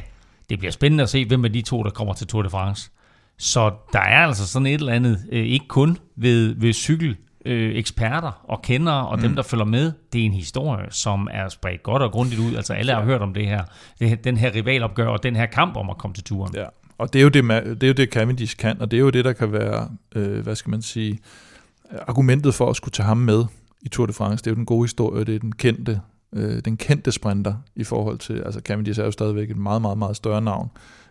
[0.50, 2.92] det bliver spændende at se, hvem af de to, der kommer til Tour de France.
[3.38, 7.18] Så der er altså sådan et eller andet, øh, ikke kun ved, ved cykel
[7.48, 9.22] øh, eksperter og kendere og mm.
[9.22, 12.56] dem, der følger med, det er en historie, som er spredt godt og grundigt ud.
[12.56, 13.64] Altså alle har hørt om det her,
[14.00, 16.56] det, den her rivalopgør og den her kamp om at komme til turen.
[16.56, 16.66] Ja,
[16.98, 17.44] og det er jo det,
[17.82, 20.40] det, er jo det Cavendish kan, og det er jo det, der kan være, øh,
[20.40, 21.20] hvad skal man sige,
[22.08, 23.46] argumentet for at skulle tage ham med
[23.82, 24.44] i Tour de France.
[24.44, 26.02] Det er jo den gode historie, det er den kendte,
[26.34, 29.98] øh, den kendte sprinter i forhold til, altså Cavendish er jo stadigvæk et meget, meget,
[29.98, 30.70] meget større navn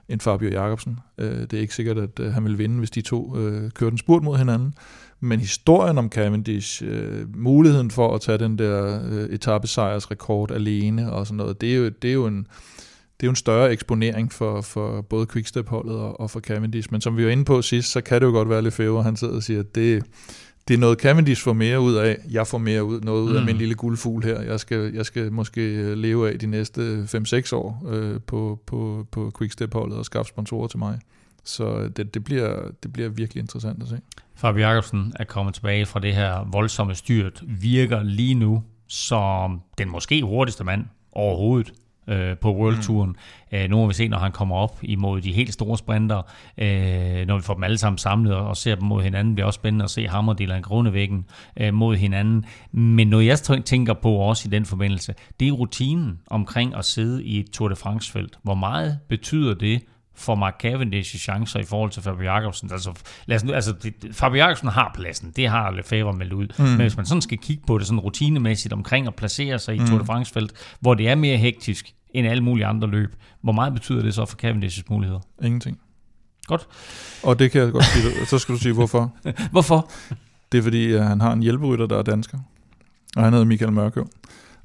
[0.09, 0.99] end Fabio Jacobsen.
[1.18, 3.91] Øh, det er ikke sikkert, at øh, han vil vinde, hvis de to øh, kører
[3.91, 4.74] den spurt mod hinanden.
[5.21, 11.27] Men historien om Cavendish, øh, muligheden for at tage den der øh, etappesejrsrekord alene og
[11.27, 12.47] sådan noget, det er jo, det er jo en
[13.21, 16.89] det er jo en større eksponering for, for både Quickstep-holdet og, og for Cavendish.
[16.93, 19.17] Men som vi var inde på sidst, så kan det jo godt være Lefebvre, han
[19.17, 20.05] sidder og siger, at det,
[20.69, 22.19] det er noget Cavendish får mere ud af.
[22.31, 23.37] Jeg får mere ud, noget ud mm.
[23.37, 24.41] af min lille guldfugl her.
[24.43, 29.07] Jeg skal, jeg skal måske øh, leve af de næste 5-6 år øh, på, på,
[29.11, 30.99] på Quickstep-holdet og skaffe sponsorer til mig.
[31.47, 34.01] Så det, det, bliver, det bliver virkelig interessant at se.
[34.34, 39.90] Fabio Jacobsen er kommet tilbage fra det her voldsomme styrt, virker lige nu som den
[39.90, 41.72] måske hurtigste mand overhovedet
[42.09, 43.11] øh, på World Touren.
[43.11, 43.59] Mm.
[43.59, 46.22] Øh, nu må vi se, når han kommer op imod de helt store sprinter,
[46.59, 49.26] øh, når vi får dem alle sammen samlet og ser dem mod hinanden.
[49.26, 51.24] Det bliver også spændende at se ham og Dylan Grunevæggen
[51.57, 52.44] øh, mod hinanden.
[52.72, 57.24] Men noget jeg tænker på også i den forbindelse, det er rutinen omkring at sidde
[57.24, 58.38] i et Tour de France-felt.
[58.42, 59.82] Hvor meget betyder det
[60.17, 62.73] for Mark Cavendish chancer i forhold til Fabio Jacobsen.
[62.73, 62.93] Altså,
[63.27, 66.49] lad os nu, altså det, Fabio Jacobsen har pladsen, det har Lefebvre meldt ud.
[66.59, 66.64] Mm.
[66.64, 69.79] Men hvis man sådan skal kigge på det sådan rutinemæssigt omkring at placere sig i
[69.79, 69.87] mm.
[69.87, 73.73] Tour de France-felt, hvor det er mere hektisk end alle mulige andre løb, hvor meget
[73.73, 75.21] betyder det så for Cavendish's muligheder?
[75.43, 75.79] Ingenting.
[76.47, 76.67] Godt.
[77.23, 78.05] Og det kan jeg godt sige.
[78.31, 79.14] Så skal du sige, hvorfor.
[79.51, 79.91] hvorfor?
[80.53, 82.39] Det er fordi, at han har en hjælperytter, der er dansker.
[83.17, 84.09] Og han hedder Michael Mørkøv.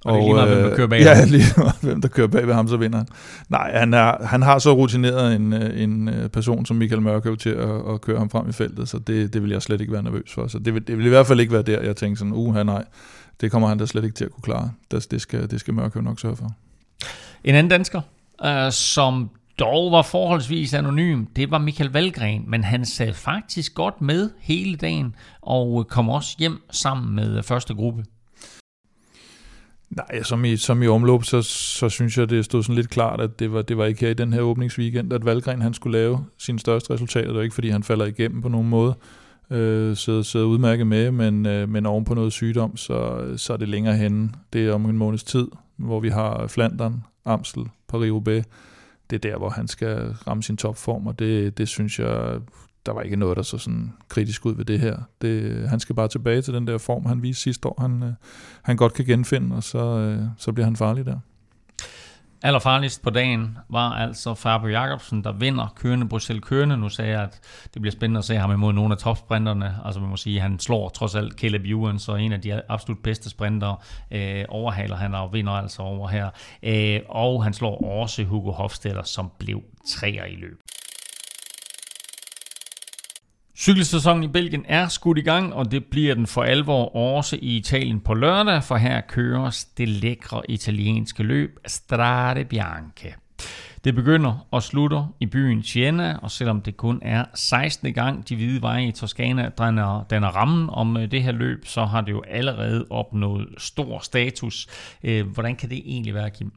[0.06, 1.30] Og, og det er lige meget, hvem der kører bag ja, ham.
[1.30, 1.43] lige
[1.82, 3.08] hvem der kører bag ved ham, så vinder han.
[3.49, 7.49] Nej, han, er, han har så rutineret en, en øh, person som Michael Mørkøv til
[7.49, 10.04] at, at køre ham frem i feltet, så det, det vil jeg slet ikke være
[10.04, 10.47] nervøs for.
[10.47, 12.56] Så det vil, det vil i hvert fald ikke være der, jeg tænker sådan, uh,
[12.56, 12.84] nej,
[13.41, 14.72] det kommer han da slet ikke til at kunne klare.
[14.91, 16.52] Det, det, skal, det skal Mørkøv nok sørge for.
[17.43, 18.02] En anden dansker,
[18.45, 19.30] øh, som
[19.60, 24.76] dog var forholdsvis anonym, det var Michael Valgren, men han sad faktisk godt med hele
[24.76, 28.04] dagen og kom også hjem sammen med første gruppe.
[29.92, 33.22] Nej, som i, som i omløb, så, så synes jeg, det stod sådan lidt klart,
[33.22, 36.00] at det var, det var ikke her i den her åbningsweekend, at Valgren han skulle
[36.00, 37.28] lave sine største resultater.
[37.28, 38.96] Det var ikke, fordi han falder igennem på nogen måde,
[39.50, 43.58] øh, sidder, sidder udmærket med, men, øh, men oven på noget sygdom, så, så er
[43.58, 44.30] det længere henne.
[44.54, 47.64] Det er om en måneds tid, hvor vi har Flandern, Amstel,
[47.94, 48.44] Paris-Roubaix.
[49.10, 52.39] Det er der, hvor han skal ramme sin topform, og det, det synes jeg
[52.86, 54.97] der var ikke noget, der så sådan kritisk ud ved det her.
[55.21, 58.13] Det, han skal bare tilbage til den der form, han viste sidste år, han, øh,
[58.61, 61.19] han godt kan genfinde, og så, øh, så bliver han farlig der.
[62.43, 66.77] Allerfarligst på dagen var altså Fabio Jacobsen, der vinder kørende Bruxelles kørende.
[66.77, 67.39] Nu sagde jeg, at
[67.73, 69.75] det bliver spændende at se ham imod nogle af topsprinterne.
[69.86, 72.61] Altså man må sige, at han slår trods alt Caleb Ewan, så en af de
[72.69, 73.77] absolut bedste sprintere
[74.11, 76.29] øh, overhaler han og vinder altså over her.
[76.63, 80.59] Øh, og han slår også Hugo Hofstetter, som blev træer i løbet.
[83.62, 87.57] Cykelsæsonen i Belgien er skudt i gang, og det bliver den for alvor også i
[87.57, 93.14] Italien på lørdag, for her køres det lækre italienske løb Strade Bianche.
[93.84, 97.93] Det begynder og slutter i byen Siena, og selvom det kun er 16.
[97.93, 101.86] gang de hvide veje i Toskana danner, danner rammen om øh, det her løb, så
[101.86, 104.68] har det jo allerede opnået stor status.
[105.03, 106.51] Øh, hvordan kan det egentlig være, Kim?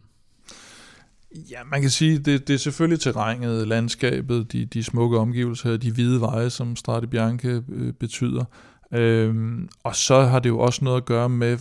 [1.34, 5.92] Ja, man kan sige, det, det er selvfølgelig terrænet, landskabet, de, de smukke omgivelser, de
[5.92, 8.44] hvide veje, som Strade Bianche øh, betyder.
[8.92, 11.58] Øhm, og så har det jo også noget at gøre med,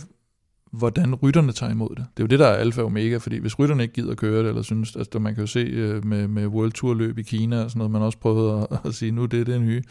[0.72, 2.06] hvordan rytterne tager imod det.
[2.16, 4.40] Det er jo det, der er alfa og omega, fordi hvis rytterne ikke gider køre
[4.40, 7.22] det, eller synes, altså man kan jo se øh, med, med World Tour løb i
[7.22, 9.82] Kina og sådan noget, man også prøvet at, at sige, nu det er det nye,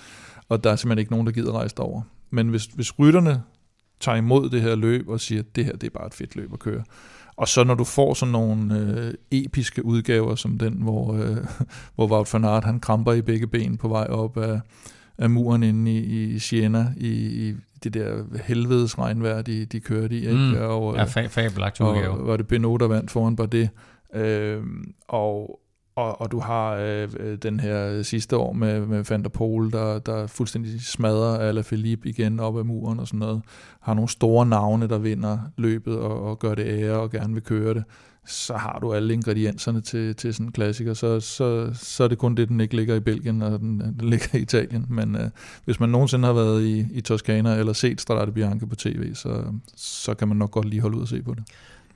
[0.49, 2.01] og der er simpelthen ikke nogen, der gider rejse derover.
[2.29, 3.41] Men hvis, hvis rytterne
[3.99, 6.35] tager imod det her løb og siger, at det her det er bare et fedt
[6.35, 6.83] løb at køre,
[7.37, 11.37] og så når du får sådan nogle øh, episke udgaver som den, hvor, øh,
[11.95, 14.59] hvor Wout van Aert, han kramper i begge ben på vej op af,
[15.17, 17.09] af muren inde i, i Siena, i,
[17.49, 17.53] i
[17.83, 20.19] det der helvedes regnvejr, de, de kørte i.
[20.19, 20.33] Ikke?
[20.33, 20.55] Mm.
[20.59, 22.09] Og, ja, fa- fabelagt udgave.
[22.09, 23.69] Og var det Benoit, der vandt foran det.
[24.15, 24.61] Øh,
[25.07, 25.59] og,
[25.95, 29.71] og, og du har øh, øh, den her sidste år med, med Van der Pol,
[29.71, 33.41] der, der fuldstændig smadrer Alaphilippe igen op ad muren og sådan noget.
[33.81, 37.43] Har nogle store navne, der vinder løbet og, og gør det ære og gerne vil
[37.43, 37.83] køre det.
[38.25, 40.93] Så har du alle ingredienserne til, til sådan en klassiker.
[40.93, 44.09] Så, så, så er det kun det, den ikke ligger i Belgien, og den, den
[44.09, 44.85] ligger i Italien.
[44.89, 45.29] Men øh,
[45.65, 49.43] hvis man nogensinde har været i, i Toskana eller set Strade Bianche på tv, så,
[49.75, 51.43] så kan man nok godt lige holde ud og se på det.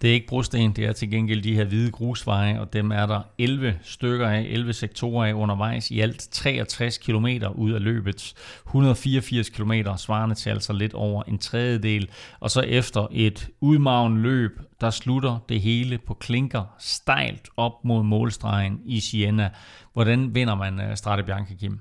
[0.02, 3.06] Det er ikke brosten, det er til gengæld de her hvide grusveje, og dem er
[3.06, 8.34] der 11 stykker af, 11 sektorer af undervejs, i alt 63 km ud af løbet.
[8.68, 12.10] 184 km svarende til altså lidt over en tredjedel.
[12.40, 18.04] Og så efter et udmagen løb, der slutter det hele på klinker stejlt op mod
[18.04, 19.50] målstregen i Siena.
[19.94, 21.80] Hvordan vinder man øh, Strade Bianca, Kim?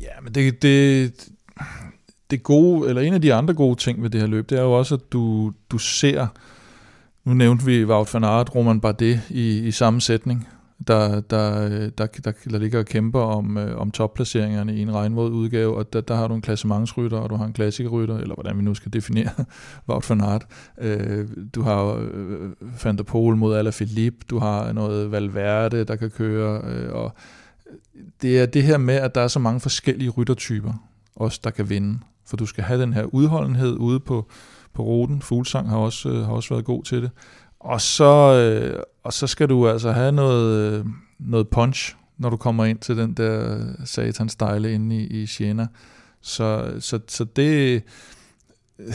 [0.00, 1.12] Ja, men det, det,
[2.30, 4.62] det gode, eller en af de andre gode ting ved det her løb, det er
[4.62, 6.26] jo også, at du, du ser,
[7.30, 10.48] nu nævnte vi Wout van Aert, Roman Bardet i, i samme sætning,
[10.86, 15.30] der, der, der, der, der ligger og kæmper om, øh, om topplaceringerne i en regnvåd
[15.30, 18.58] udgave, og der, der har du en klassementsrytter, og du har en klassikerrytter, eller hvordan
[18.58, 19.30] vi nu skal definere
[19.88, 20.46] Wout van Aert.
[20.78, 22.50] Øh, du har øh,
[22.84, 27.14] Van der Pol mod Alaphilippe, du har noget Valverde, der kan køre, øh, og
[28.22, 30.72] det er det her med, at der er så mange forskellige ryttertyper,
[31.16, 31.98] også der kan vinde.
[32.26, 34.30] For du skal have den her udholdenhed ude på,
[34.74, 35.22] på ruten.
[35.22, 37.10] Fuglsang har også, øh, har også været god til det.
[37.60, 40.84] Og så, øh, og så skal du altså have noget, øh,
[41.18, 45.66] noget punch, når du kommer ind til den der satans stejle inde i, i Siena.
[46.20, 47.82] Så, så, så det...
[48.78, 48.94] Øh,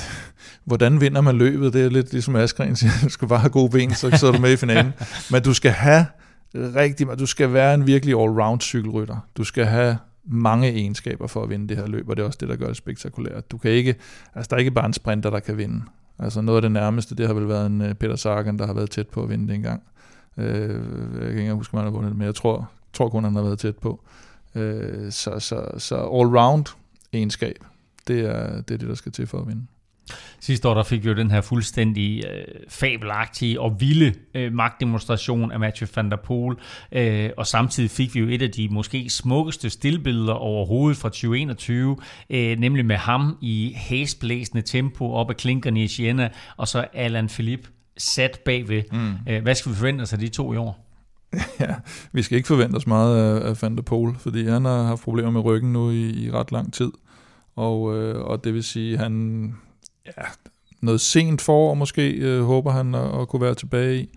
[0.64, 1.74] hvordan vinder man løbet?
[1.74, 4.32] Det er lidt ligesom Askren siger, du skal bare have gode ben, så, så er
[4.32, 4.94] du med i finalen.
[5.32, 6.06] Men du skal have
[6.56, 9.18] rigtig, du skal være en virkelig all-round cykelrytter.
[9.38, 12.38] Du skal have mange egenskaber for at vinde det her løb, og det er også
[12.42, 13.52] det, der gør det spektakulært.
[13.52, 13.96] Du kan ikke,
[14.36, 15.82] altså der er ikke bare en sprinter, der kan vinde.
[16.20, 18.74] Altså noget af det nærmeste, det har vel været en øh, Peter Sagan, der har
[18.74, 19.84] været tæt på at vinde det engang.
[20.38, 20.82] Øh,
[21.22, 23.36] jeg kan ikke huske, om han har vundet det, men jeg tror, tror kun, han
[23.36, 24.04] har været tæt på.
[24.56, 26.76] Øh, så, så, så all-round
[27.14, 27.56] egenskab,
[28.08, 29.66] det er, det er det, der skal til for at vinde.
[30.40, 35.52] Sidste år der fik vi jo den her fuldstændig øh, fabelagtige og vilde øh, magtdemonstration
[35.52, 36.56] af Mathieu van der Poel,
[36.92, 41.98] øh, og samtidig fik vi jo et af de måske smukkeste stillbilleder overhovedet fra 2021,
[42.30, 47.28] øh, nemlig med ham i hæsblæsende tempo op ad klinkerne i Siena, og så Alan
[47.28, 48.84] Philippe sat bagved.
[48.92, 49.14] Mm.
[49.30, 50.82] Øh, hvad skal vi forvente os af de to i år?
[51.60, 51.76] Ja,
[52.12, 55.32] vi skal ikke forvente os meget af, Van der Poel, fordi han har haft problemer
[55.32, 56.92] med ryggen nu i, i ret lang tid.
[57.56, 59.56] Og, øh, og det vil sige, han
[60.06, 60.24] ja,
[60.82, 64.10] noget sent forår måske, øh, håber han at, at kunne være tilbage i.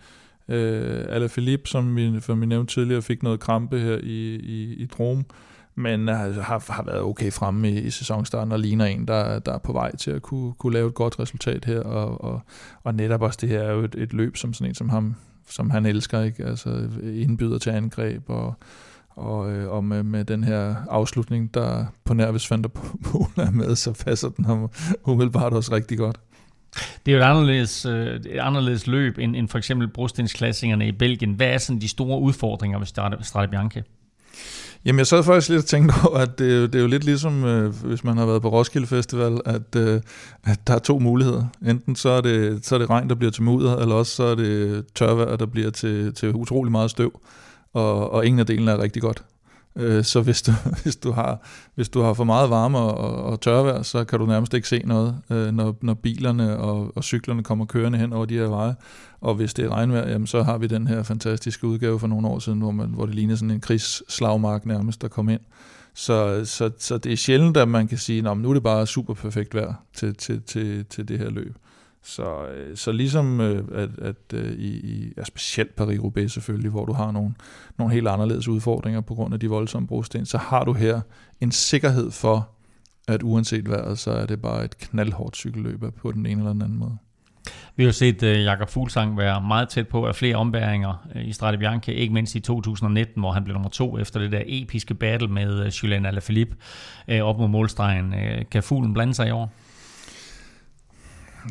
[0.49, 4.75] Øh, Ala Philippe, som vi, som vi nævnte tidligere, fik noget krampe her i, i,
[4.75, 5.25] i Drome,
[5.75, 9.55] men altså, har, har været okay fremme i, i sæsonstarten og ligner en, der, der
[9.55, 12.41] er på vej til at kunne, kunne lave et godt resultat her, og, og,
[12.85, 15.15] og netop også det her er jo et, et løb som sådan en som ham,
[15.49, 16.45] som han elsker, ikke?
[16.45, 18.55] altså indbyder til angreb, og,
[19.19, 22.69] og, øh, og med, med den her afslutning, der på nær hvis Van der
[23.05, 24.71] Poel er med, så passer den ham
[25.05, 26.21] umiddelbart også rigtig godt.
[27.07, 30.93] Det er jo et anderledes, øh, et anderledes løb end, end for eksempel brostensklassingerne i
[30.93, 31.33] Belgien.
[31.33, 32.87] Hvad er sådan de store udfordringer ved
[33.23, 33.83] Strade Bianche?
[34.85, 37.45] Jamen jeg sad faktisk lidt og tænkte over, at det, det er jo lidt ligesom,
[37.45, 40.01] øh, hvis man har været på Roskilde Festival, at, øh,
[40.45, 41.47] at der er to muligheder.
[41.67, 44.23] Enten så er, det, så er det regn, der bliver til mudder, eller også så
[44.23, 47.21] er det tørvejr, der bliver til, til utrolig meget støv
[47.79, 49.25] og, og ingen af delene er rigtig godt.
[49.77, 50.53] Øh, så hvis du,
[50.83, 51.39] hvis, du har,
[51.75, 54.83] hvis du har for meget varme og, og tørvejr, så kan du nærmest ikke se
[54.85, 58.75] noget, øh, når, når bilerne og, og cyklerne kommer kørende hen over de her veje.
[59.21, 62.29] Og hvis det er regnvejr, jamen, så har vi den her fantastiske udgave for nogle
[62.29, 65.41] år siden, hvor, man, hvor det ligner sådan en krigsslagmark nærmest, der kom ind.
[65.95, 68.87] Så, så, så det er sjældent, at man kan sige, at nu er det bare
[68.87, 71.57] super perfekt vejr til, til, til, til det her løb.
[72.03, 76.85] Så, øh, så ligesom øh, at, at øh, i, i ja, specielt Paris-Roubaix selvfølgelig, hvor
[76.85, 77.35] du har nogle,
[77.79, 81.01] nogle helt anderledes udfordringer på grund af de voldsomme brosten, så har du her
[81.41, 82.49] en sikkerhed for,
[83.09, 86.63] at uanset vejret, så er det bare et knaldhårdt cykelløb på den ene eller den
[86.63, 86.99] anden måde.
[87.77, 91.33] Vi har set uh, Jakob Fuglsang være meget tæt på af flere ombæringer uh, i
[91.33, 94.95] Strade Bianche, ikke mindst i 2019, hvor han blev nummer to efter det der episke
[94.95, 96.57] battle med uh, Julian Alaphilippe
[97.13, 98.15] uh, op mod målstregen.
[98.15, 99.53] Uh, kan fuglen blande sig i år?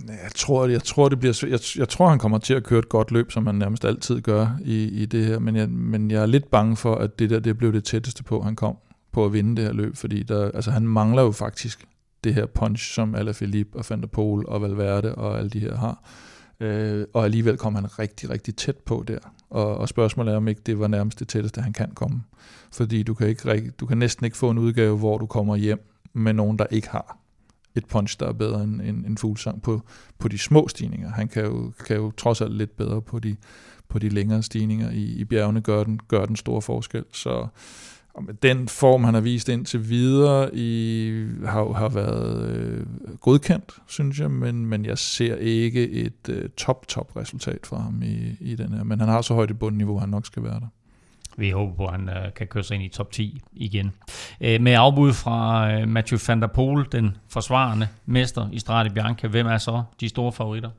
[0.08, 2.90] Jeg tror, jeg tror, det bliver, jeg, jeg tror, han kommer til at køre et
[2.90, 6.22] godt løb, som han nærmest altid gør i, i det her, men jeg, men jeg
[6.22, 8.78] er lidt bange for, at det der det blev det tætteste på, han kom
[9.12, 11.88] på at vinde det her løb, fordi der, altså, han mangler jo faktisk
[12.24, 15.76] det her punch, som Alaphilippe og Van der Pol og Valverde og alle de her
[15.76, 16.04] har.
[16.60, 19.20] Øh, og alligevel kom han rigtig, rigtig tæt på der.
[19.50, 22.22] Og, og spørgsmålet er, om ikke det var nærmest det tætteste, han kan komme.
[22.72, 25.80] Fordi du kan, ikke, du kan næsten ikke få en udgave, hvor du kommer hjem
[26.14, 27.17] med nogen, der ikke har
[27.78, 29.82] et punch, der er bedre end en, end fuglsang på,
[30.20, 31.12] på de små stigninger.
[31.12, 33.36] Han kan jo, kan jo trods alt lidt bedre på de,
[33.90, 37.04] på de længere stigninger i, i bjergene, gør den, gør den store forskel.
[37.12, 37.48] Så
[38.18, 42.86] og med den form, han har vist indtil videre, i, har, har været øh,
[43.22, 48.36] godkendt, synes jeg, men, men jeg ser ikke et øh, top-top resultat for ham i,
[48.40, 48.84] i den her.
[48.84, 50.68] Men han har så højt et bundniveau, han nok skal være der.
[51.38, 53.92] Vi håber på, at han uh, kan køre sig ind i top 10 igen.
[54.42, 59.28] Uh, med afbud fra uh, Mathieu van der Poel, den forsvarende mester i Strade Bianca,
[59.28, 60.70] hvem er så de store favoritter?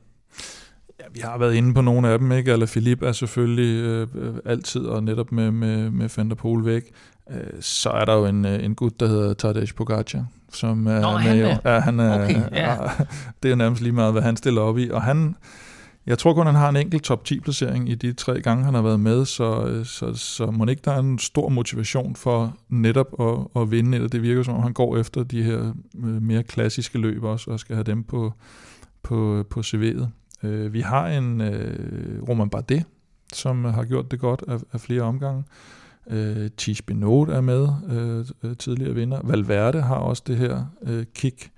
[1.00, 2.52] Ja, vi har været inde på nogle af dem, ikke?
[2.52, 6.82] Eller Philip er selvfølgelig øh, altid, og netop med, med, med Van der Poel væk.
[7.30, 11.12] Øh, så er der jo en, en gut, der hedder Tadej Pogacar, som er Nå,
[11.12, 11.56] med, han er.
[11.64, 12.76] Ja, han er, okay, ja.
[13.42, 14.90] det er nærmest lige meget, hvad han stiller op i.
[14.90, 15.36] Og han,
[16.08, 18.74] jeg tror kun, han har en enkelt top 10 placering i de tre gange, han
[18.74, 22.56] har været med, så, øh, så, så må ikke der er en stor motivation for
[22.68, 25.72] netop at, at vinde, eller det virker som om, han går efter de her
[26.04, 28.32] øh, mere klassiske løb også, og skal have dem på,
[29.02, 30.06] på, på CV'et.
[30.42, 31.42] Øh, vi har en
[32.28, 32.84] Roman Bardet,
[33.32, 35.44] som har gjort det godt af, af flere omgange.
[36.10, 37.68] Øh, Tish Benot er med,
[38.42, 39.20] øh, tidligere vinder.
[39.24, 41.50] Valverde har også det her øh, kick.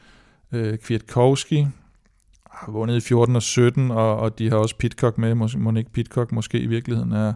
[0.52, 1.66] Øh, Kwiatkowski
[2.50, 5.34] har vundet i 14 og 17, og, og de har også Pitcock med.
[5.34, 7.32] Må, må ikke Pitcock måske i virkeligheden er,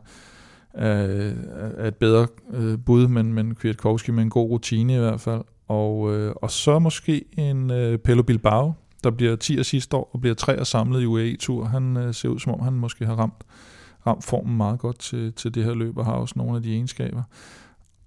[0.74, 1.32] er,
[1.76, 5.42] er et bedre øh, bud, men, men Kwiatkowski med en god rutine i hvert fald.
[5.68, 10.20] Og, øh, og så måske en øh, Pello Bilbao, der bliver 10 sidste år og
[10.20, 11.64] bliver 3 og samlet i UAE-tur.
[11.64, 13.44] Han øh, ser ud som om, han måske har ramt,
[14.06, 16.72] ramt formen meget godt til, til det her løb, og har også nogle af de
[16.72, 17.22] egenskaber.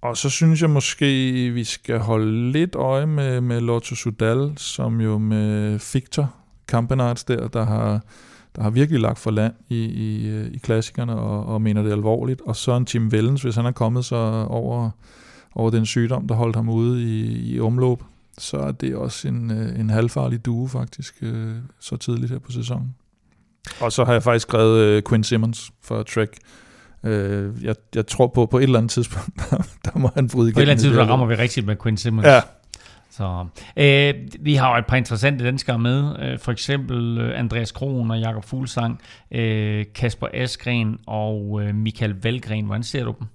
[0.02, 1.06] Og så synes jeg måske,
[1.50, 6.34] vi skal holde lidt øje med, med Lotto Sudal, som jo med Victor
[6.68, 8.00] Campenarts der, der har,
[8.56, 11.92] der har virkelig lagt for land i, i, øh, i klassikerne og, og mener det
[11.92, 12.40] alvorligt.
[12.40, 14.90] Og så en Tim Vellens, hvis han er kommet så over,
[15.54, 17.98] over den sygdom, der holdt ham ude i, i omløb,
[18.38, 22.52] så er det også en, øh, en halvfarlig due faktisk, øh, så tidligt her på
[22.52, 22.94] sæsonen.
[23.80, 26.38] Og så har jeg faktisk skrevet Quinn Simmons for Trek.
[27.62, 30.54] Jeg, jeg tror på, på et eller andet tidspunkt, der, der må han bryde igennem.
[30.54, 32.26] På et eller andet tidspunkt rammer vi rigtigt med Quinn Simmons.
[32.26, 32.40] Ja,
[33.18, 33.46] så,
[33.76, 38.10] øh, vi har jo et par interessante danskere med, øh, for eksempel øh, Andreas Kron
[38.10, 39.00] og Jakob Fuglsang,
[39.30, 42.64] øh, Kasper Askren og øh, Michael Valgren.
[42.64, 43.26] Hvordan ser du dem?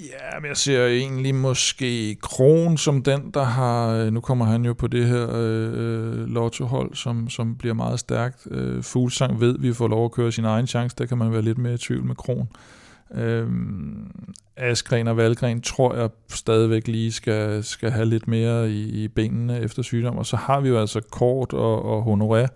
[0.00, 3.88] Ja, men jeg ser egentlig måske Kron som den, der har...
[3.88, 8.00] Øh, nu kommer han jo på det her øh, øh, lottohold, som, som bliver meget
[8.00, 8.46] stærkt.
[8.50, 10.96] Øh, Fuglsang ved, at vi får lov at køre sin egen chance.
[10.98, 12.48] Der kan man være lidt mere i tvivl med Kron.
[13.14, 14.10] Øhm,
[14.56, 19.60] Askren og Valgren tror jeg stadigvæk lige skal, skal have lidt mere i, i benene
[19.60, 20.18] efter sygdom.
[20.18, 22.46] Og så har vi jo altså Kort og, og Honoré,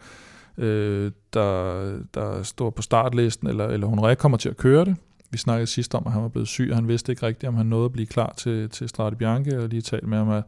[0.58, 4.96] øh, der, der står på startlisten, eller, eller Honoré kommer til at køre det.
[5.30, 7.54] Vi snakkede sidst om, at han var blevet syg, og han vidste ikke rigtigt, om
[7.54, 10.44] han nåede at blive klar til, til Strade Bianche, og lige talt med ham, at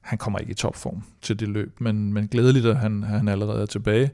[0.00, 3.62] han kommer ikke i topform til det løb, men, men glædeligt, at han, han allerede
[3.62, 4.10] er tilbage.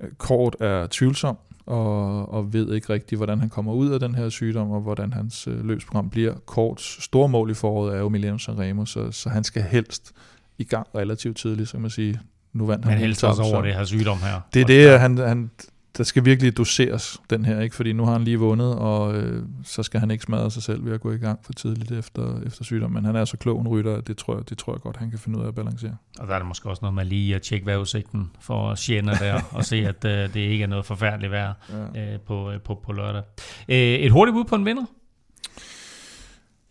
[0.00, 1.36] Øh, Kort er tvivlsom,
[1.68, 5.12] og, og ved ikke rigtigt, hvordan han kommer ud af den her sygdom, og hvordan
[5.12, 6.34] hans øh, løbsprogram bliver.
[6.46, 10.12] Korts store mål i foråret er jo Milano Sanremo, så, så han skal helst
[10.58, 12.20] i gang relativt tidligt, så kan man sige.
[12.52, 14.40] Nu vandt han Men helst også over det her sygdom her.
[14.54, 15.50] Det er det, han, han,
[15.96, 17.76] der skal virkelig doseres, den her, ikke?
[17.76, 20.84] fordi nu har han lige vundet, og øh, så skal han ikke smadre sig selv
[20.84, 22.92] ved at gå i gang for tidligt efter, efter sygdom.
[22.92, 25.10] Men han er så klog en rytter, det tror, jeg, det tror jeg godt, han
[25.10, 25.96] kan finde ud af at balancere.
[26.18, 29.40] Og der er det måske også noget med lige at tjekke vejrudsigten for Siena der,
[29.56, 31.52] og se, at øh, det ikke er noget forfærdeligt vejr
[31.94, 32.12] ja.
[32.12, 33.22] øh, på, øh, på, på lørdag.
[33.68, 34.84] Øh, et hurtigt bud på en vinder?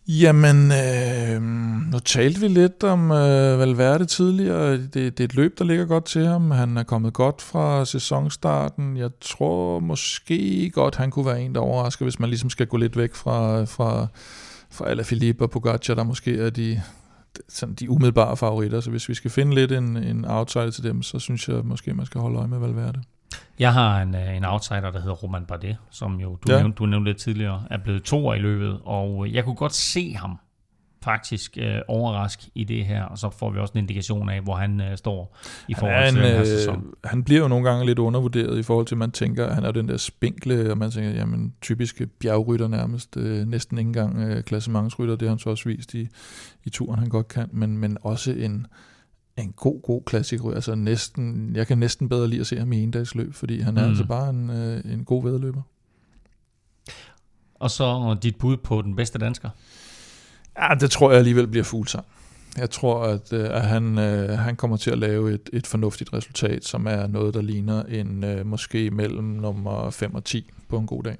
[0.08, 1.42] Jamen, øh,
[1.92, 4.72] nu talte vi lidt om øh, Valverde tidligere.
[4.72, 6.50] Det, det er et løb, der ligger godt til ham.
[6.50, 8.96] Han er kommet godt fra sæsonstarten.
[8.96, 12.76] Jeg tror måske godt, han kunne være en, der overrasker, hvis man ligesom skal gå
[12.76, 14.06] lidt væk fra, fra,
[14.70, 16.82] fra Alaphilippe og Pogacar, der måske er de,
[17.48, 18.80] sådan de umiddelbare favoritter.
[18.80, 21.94] Så hvis vi skal finde lidt en, en outsider til dem, så synes jeg måske,
[21.94, 23.02] man skal holde øje med Valverde.
[23.58, 26.58] Jeg har en, øh, en outsider, der hedder Roman Bardet, som jo du, ja.
[26.58, 30.14] nævnte, du nævnte lidt tidligere, er blevet to i løbet, og jeg kunne godt se
[30.14, 30.38] ham
[31.02, 34.54] faktisk øh, overrask i det her, og så får vi også en indikation af, hvor
[34.54, 35.36] han øh, står
[35.68, 36.84] i forhold en, til den her øh, sæson.
[37.04, 39.64] Han bliver jo nogle gange lidt undervurderet i forhold til, at man tænker, at han
[39.64, 44.22] er den der spinkle, og man tænker, jamen typiske bjergrytter nærmest, øh, næsten ikke engang
[44.22, 46.08] øh, klassementsrytter, det har han så også vist i,
[46.64, 48.66] i turen, han godt kan, men, men også en,
[49.42, 50.50] en god, god klassiker.
[50.50, 53.82] Altså næsten, jeg kan næsten bedre lide at se ham i løb, fordi han er
[53.82, 53.88] mm.
[53.88, 55.62] altså bare en, øh, en god vedløber.
[57.54, 59.50] Og så dit bud på den bedste dansker?
[60.58, 62.06] Ja, det tror jeg alligevel bliver Fuglsang.
[62.56, 66.12] Jeg tror, at, øh, at han, øh, han kommer til at lave et, et fornuftigt
[66.12, 70.78] resultat, som er noget, der ligner en øh, måske mellem nummer 5 og 10 på
[70.78, 71.16] en god dag.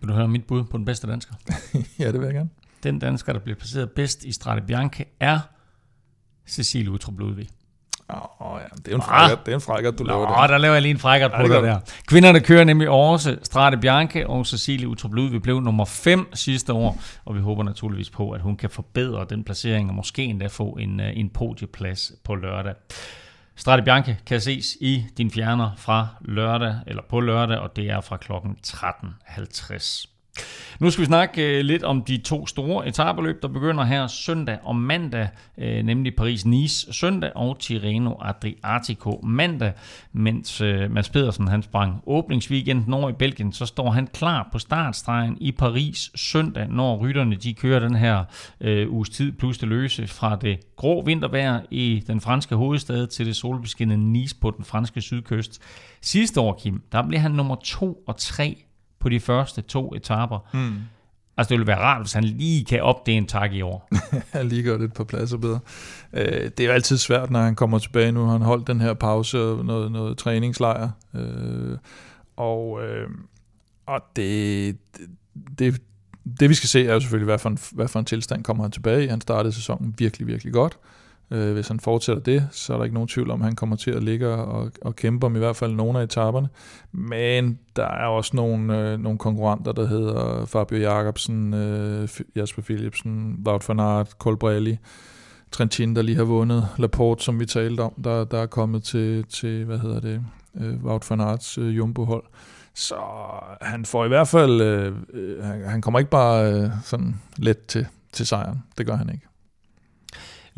[0.00, 1.34] Vil du høre mit bud på den bedste dansker?
[1.98, 2.48] ja, det vil jeg gerne.
[2.82, 5.40] Den dansker, der bliver placeret bedst i Strade Bianche, er
[6.48, 7.48] Cecilie Utrup Ludvig.
[8.10, 10.50] Åh oh, ja, det er en frækkert, det er en frækkert, du Nå, laver det.
[10.50, 11.80] der laver jeg lige en frækkert på ja, det der.
[12.06, 17.00] Kvinderne kører nemlig også Strade Bianche og Cecilie Utrup Ludvig blev nummer 5 sidste år,
[17.24, 20.70] og vi håber naturligvis på, at hun kan forbedre den placering og måske endda få
[20.70, 22.74] en, øh, en podieplads på lørdag.
[23.56, 28.00] Strade Bianche kan ses i din fjerner fra lørdag, eller på lørdag, og det er
[28.00, 30.17] fra klokken 13.50.
[30.80, 34.58] Nu skal vi snakke øh, lidt om de to store etabeløb, der begynder her søndag
[34.62, 35.28] og mandag,
[35.58, 39.72] øh, nemlig Paris-Nice søndag og Tirreno Adriatico mandag,
[40.12, 44.58] mens øh, Mads Pedersen han sprang åbningsweekenden over i Belgien, så står han klar på
[44.58, 48.24] startstregen i Paris søndag, når rytterne de kører den her
[48.60, 53.26] øh, uges tid plus det løse fra det grå vintervejr i den franske hovedstad til
[53.26, 55.62] det solbeskinnede Nice på den franske sydkyst.
[56.00, 58.64] Sidste år, Kim, der blev han nummer 2 og 3
[59.00, 60.48] på de første to etaper.
[60.54, 60.74] Mm.
[61.36, 63.88] Altså, det ville være rart, hvis han lige kan opdage en tak i år.
[64.38, 65.60] han lige gør det på pladser bedre.
[66.12, 68.26] Øh, det er jo altid svært, når han kommer tilbage nu.
[68.26, 70.90] Han holdt den her pause og noget, noget træningslejr.
[71.14, 71.78] Øh,
[72.36, 73.08] og, øh,
[73.86, 74.76] og det,
[75.58, 75.82] det,
[76.40, 78.64] det, vi skal se, er jo selvfølgelig, hvad for, en, hvad for en tilstand kommer
[78.64, 79.06] han tilbage i.
[79.06, 80.78] Han startede sæsonen virkelig, virkelig godt.
[80.82, 80.97] Øh,
[81.30, 83.76] Øh, hvis han fortsætter det, så er der ikke nogen tvivl om, at han kommer
[83.76, 86.48] til at ligge og, og kæmpe om i hvert fald nogle af etaperne.
[86.92, 93.42] Men der er også nogle, øh, nogle konkurrenter, der hedder Fabio Jacobsen, øh, Jasper Philipsen,
[93.46, 94.78] Wout van Aert, Colbrelli,
[95.52, 99.24] Trentin, der lige har vundet, Laporte, som vi talte om, der, der er kommet til,
[99.24, 100.24] til hvad hedder det,
[100.60, 102.24] øh, Wout van Aerts øh, jumbo-hold.
[102.74, 102.96] Så
[103.60, 107.66] han får i hvert fald, øh, øh han, han kommer ikke bare øh, sådan let
[107.66, 108.62] til, til sejren.
[108.78, 109.26] Det gør han ikke.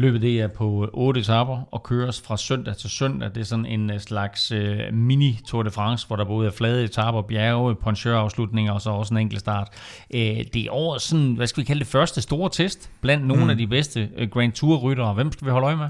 [0.00, 3.28] Løbet det er på 8 etaper og køres fra søndag til søndag.
[3.34, 6.52] Det er sådan en øh, slags uh, mini Tour de France, hvor der både er
[6.52, 9.68] flade etaper, bjerge, ponchørafslutninger og så også en enkelt start.
[10.14, 13.44] Uh, det er over sådan, hvad skal vi kalde det, første store test blandt nogle
[13.44, 13.50] mm.
[13.50, 15.14] af de bedste uh, Grand Tour-ryttere.
[15.14, 15.88] Hvem skal vi holde øje med?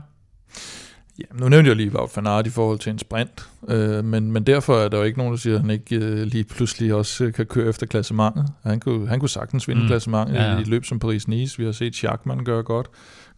[1.21, 4.33] Ja, nu nævnte jeg lige Wout van Aert i forhold til en sprint, øh, men,
[4.33, 6.95] men derfor er der jo ikke nogen, der siger, at han ikke øh, lige pludselig
[6.95, 8.47] også kan køre efter klassementet.
[8.63, 9.87] Han kunne, han kunne sagtens vinde mm.
[9.87, 10.59] klassementet ja, ja.
[10.59, 11.59] i løb som Paris-Nice.
[11.59, 12.87] Vi har set Schachmann gøre godt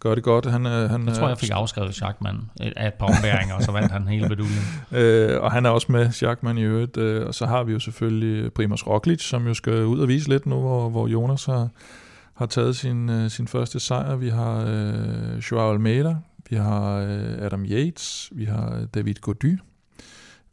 [0.02, 0.46] gør det godt.
[0.46, 3.92] Han, han, jeg tror, jeg fik afskrevet Schachmann af et par ombæringer, og så vandt
[3.92, 4.62] han hele beduljen.
[5.00, 6.96] øh, og han er også med, Schachmann i øvrigt.
[6.96, 10.28] Øh, og så har vi jo selvfølgelig Primoz Roglic, som jo skal ud og vise
[10.28, 11.68] lidt nu, hvor, hvor Jonas har,
[12.34, 14.16] har taget sin, øh, sin første sejr.
[14.16, 16.16] Vi har øh, Joao Almeida,
[16.52, 19.58] vi har øh, Adam Yates, vi har øh, David Gody,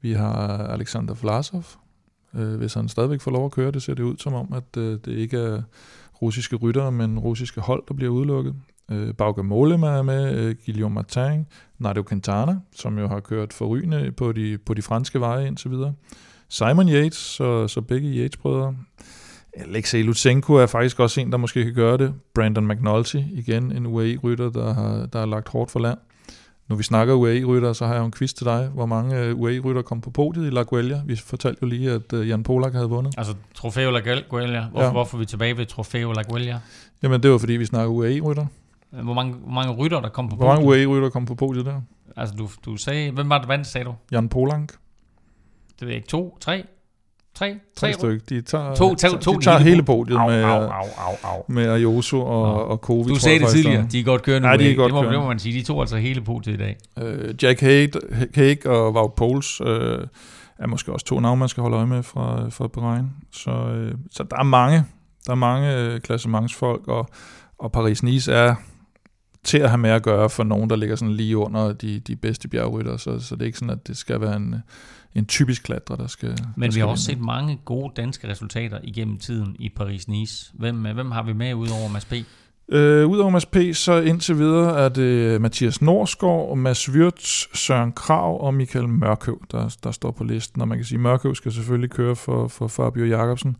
[0.02, 1.64] vi har Alexander Vlasov,
[2.36, 3.72] øh, hvis han stadigvæk får lov at køre.
[3.72, 5.62] Det ser det ud som om, at øh, det ikke er
[6.22, 8.56] russiske ryttere, men russiske hold, der bliver udelukket.
[8.92, 11.46] Øh, Bauke Mollema er med, øh, Guillaume Martin,
[11.80, 15.94] Nadio Quintana, som jo har kørt forrygende på de, på de franske veje indtil videre.
[16.50, 18.76] Simon Yates, så, så begge Yates-brødre.
[19.68, 22.14] Alexei Lutsenko er faktisk også en, der måske kan gøre det.
[22.36, 25.98] Brandon McNulty, igen en UAE-rytter, der har, der har lagt hårdt for land.
[26.68, 28.70] Når vi snakker UAE-rytter, så har jeg en quiz til dig.
[28.74, 31.02] Hvor mange øh, UAE-rytter kom på podiet i La Guelia?
[31.06, 33.14] Vi fortalte jo lige, at øh, Jan Polak havde vundet.
[33.18, 34.00] Altså Trofeo La
[34.30, 34.68] Guelia.
[34.72, 34.92] Hvorfor, ja.
[34.92, 36.60] hvorfor er vi tilbage ved Trofeo La Guelia?
[37.04, 38.46] Jamen det var fordi, vi snakker UAE-rytter.
[38.90, 40.48] Hvor mange, hvor mange rytter, der kom på podiet?
[40.48, 41.82] Hvor mange UAE-rytter kom på podiet der?
[42.18, 43.12] Altså, du, du sagde...
[43.12, 43.96] Hvem var det vandt, sagde du?
[44.12, 44.72] Jan Polank.
[44.72, 46.08] Det ved jeg ikke.
[46.08, 46.38] To?
[46.42, 46.64] Tre?
[47.40, 47.56] Tre?
[47.76, 48.26] Tre stykker.
[48.30, 51.44] De tager, to, to, to, de tager hele podiet au, med, au, au, au, au.
[51.48, 52.64] med Ayuso og, ja.
[52.64, 53.10] og Kovi.
[53.10, 54.48] Du sagde det tidligere, de er godt kørende.
[54.48, 55.18] Nej, de er godt det, må, kørende.
[55.18, 55.60] det må man sige.
[55.60, 56.78] De tog altså hele podiet i dag.
[57.02, 57.62] Uh, Jack
[58.36, 59.68] Hague og Wout Poles uh,
[60.60, 63.06] er måske også to navne, man skal holde øje med fra, fra Bahrain.
[63.32, 64.84] Så, uh, så der er mange,
[65.26, 67.10] der er mange uh, klassementsfolk, og,
[67.60, 68.56] og Paris-Nice er
[69.44, 72.16] til at have med at gøre for nogen, der ligger sådan lige under de, de
[72.16, 74.56] bedste bjergrytter, så, så det er ikke sådan, at det skal være en,
[75.16, 78.80] en typisk klatrer, der skal Men der vi har også set mange gode danske resultater
[78.84, 80.52] igennem tiden i Paris-Nice.
[80.54, 82.14] Hvem, hvem har vi med udover Mads P?
[82.72, 88.46] Øh, Udover Mads P, så indtil videre er det Mathias Norsgaard, Mads Wirtz, Søren Krav
[88.46, 90.62] og Michael Mørkøv, der, der står på listen.
[90.62, 93.56] Og man kan sige, at Mørkøv skal selvfølgelig køre for, for Fabio Jacobsen.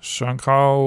[0.00, 0.78] Søren Krav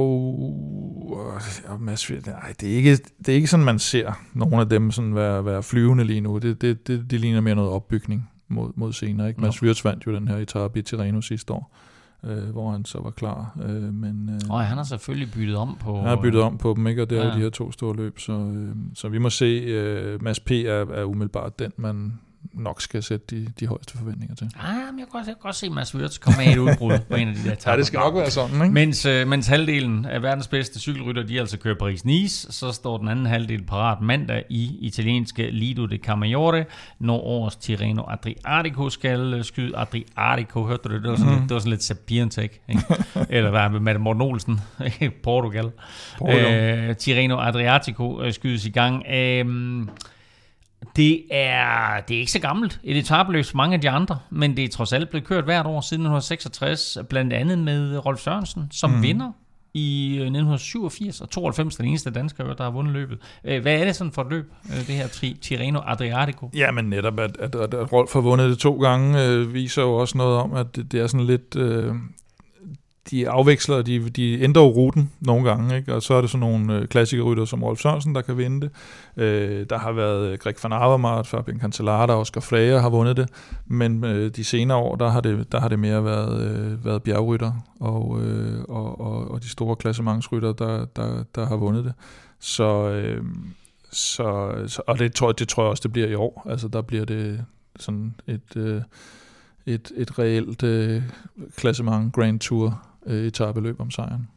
[1.67, 4.91] og Mads nej, det er, ikke, det er ikke sådan, man ser nogle af dem
[4.91, 6.37] sådan være, være flyvende lige nu.
[6.37, 9.27] Det, det, det, det ligner mere noget opbygning mod, mod senere.
[9.27, 9.41] Ikke?
[9.41, 11.75] Mads Wirtz vandt jo den her etape i Tirreno sidste år,
[12.23, 13.57] øh, hvor han så var klar.
[13.63, 15.97] Øh, men, øh, og han har selvfølgelig byttet om på...
[15.97, 17.01] Han har byttet om på dem, ikke?
[17.01, 17.23] og det ja.
[17.23, 18.19] er de her to store løb.
[18.19, 20.51] Så, øh, så vi må se, øh, Mads P.
[20.51, 22.19] er, er umiddelbart den, man,
[22.53, 24.51] nok skal sætte de, de højeste forventninger til.
[24.59, 26.99] Ah, men jeg kan godt, jeg kan godt se Mads Wirtz komme med et udbrud
[27.09, 27.71] på en af de der etaper.
[27.71, 28.73] Ja, det skal nok være sådan, ikke?
[28.73, 33.07] Mens, øh, mens halvdelen af verdens bedste cykelrytter, de altså kører Paris-Nice, så står den
[33.07, 36.65] anden halvdel parat mandag i italienske Lido de Camaiore,
[36.99, 41.03] når årets Tirreno Adriatico skal øh, skyde Adriatico, hørte du det?
[41.03, 41.39] Det var sådan, mm.
[41.39, 42.81] lidt, det var sådan lidt Sapientek, ikke?
[43.29, 44.61] Eller hvad med Morten Olsen,
[45.23, 45.71] Portugal.
[46.17, 46.89] Portugal.
[46.89, 49.05] Øh, Tirreno Adriatico øh, skydes i gang.
[49.13, 49.45] Øh,
[50.95, 54.63] det er, det er ikke så gammelt, et som mange af de andre, men det
[54.63, 58.89] er trods alt blevet kørt hvert år siden 1966, blandt andet med Rolf Sørensen som
[58.89, 59.01] mm.
[59.01, 59.31] vinder
[59.73, 63.17] i 1987 og 92 den eneste dansker, der har vundet løbet.
[63.43, 66.49] Øh, hvad er det sådan for et løb, øh, det her Tirreno Adriatico?
[66.53, 69.81] Ja, men netop, at, at, at, at Rolf har vundet det to gange, øh, viser
[69.81, 71.55] jo også noget om, at det, det er sådan lidt...
[71.55, 71.93] Øh,
[73.11, 75.95] de afveksler, de, de ændrer jo ruten nogle gange, ikke?
[75.95, 78.71] og så er det sådan nogle øh, klassikerrytter som Rolf Sørensen, der kan vinde det.
[79.23, 83.17] Øh, der har været øh, Greg van Avermaet, Fabian Cancellara og Oscar Freire har vundet
[83.17, 83.29] det,
[83.67, 87.03] men øh, de senere år, der har det, der har det mere været, øh, været
[87.03, 91.93] bjergrytter og, øh, og, og, og de store klassementsrytter, der, der, der har vundet det.
[92.39, 93.23] Så, øh,
[93.91, 96.47] så, så, og det tror, det tror jeg også, det bliver i år.
[96.49, 97.45] Altså der bliver det
[97.79, 98.55] sådan et...
[98.55, 98.81] Øh,
[99.65, 101.03] et, et reelt øh,
[101.55, 104.27] klassement Grand Tour øh, etabeløb om sejren.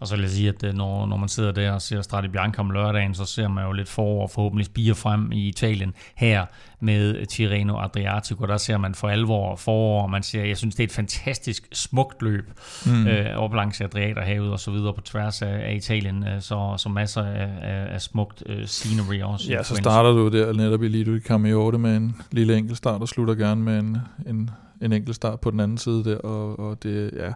[0.00, 2.28] Og så vil jeg sige, at øh, når, når man sidder der og ser Strade
[2.28, 5.94] Bianca om lørdagen, så ser man jo lidt for og forhåbentlig spire frem i Italien
[6.14, 6.46] her
[6.80, 8.46] med Tirreno Adriatico.
[8.46, 11.68] Der ser man for alvor forår, og man ser, jeg synes, det er et fantastisk
[11.72, 12.50] smukt løb
[12.86, 13.06] mm.
[13.06, 16.26] øh, op langs Adriaterhavet og så videre på tværs af, af Italien.
[16.26, 19.52] Øh, så, så masser af, af, af smukt uh, scenery også.
[19.52, 23.08] Ja, så starter du der netop i Lido Camiote med en lille enkelt start og
[23.08, 24.50] slutter gerne med en, en
[24.82, 27.32] en enkelt start på den anden side der, og, og det, ja,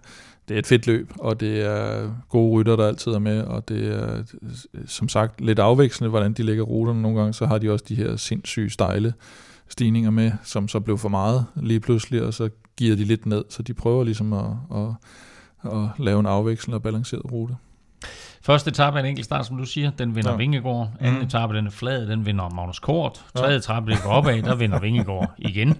[0.49, 3.68] det er et fedt løb, og det er gode rytter, der altid er med, og
[3.68, 4.22] det er
[4.86, 7.94] som sagt lidt afvekslende, hvordan de lægger ruterne nogle gange, så har de også de
[7.94, 9.14] her sindssyge stejle
[9.68, 13.44] stigninger med, som så blev for meget lige pludselig, og så giver de lidt ned,
[13.49, 14.88] så de prøver ligesom at, at,
[15.72, 17.57] at lave en afvekslende og balanceret rute.
[18.42, 19.90] Første etape er en enkelt start, som du siger.
[19.90, 20.36] Den vinder ja.
[20.36, 20.90] Vingegård.
[21.01, 21.26] Anden mm.
[21.26, 22.07] etape, den er flad.
[22.07, 23.24] Den vinder Magnus Kort.
[23.34, 23.59] Tredje ja.
[23.59, 24.42] etape, det går opad.
[24.42, 25.78] Der vinder Vingegård igen.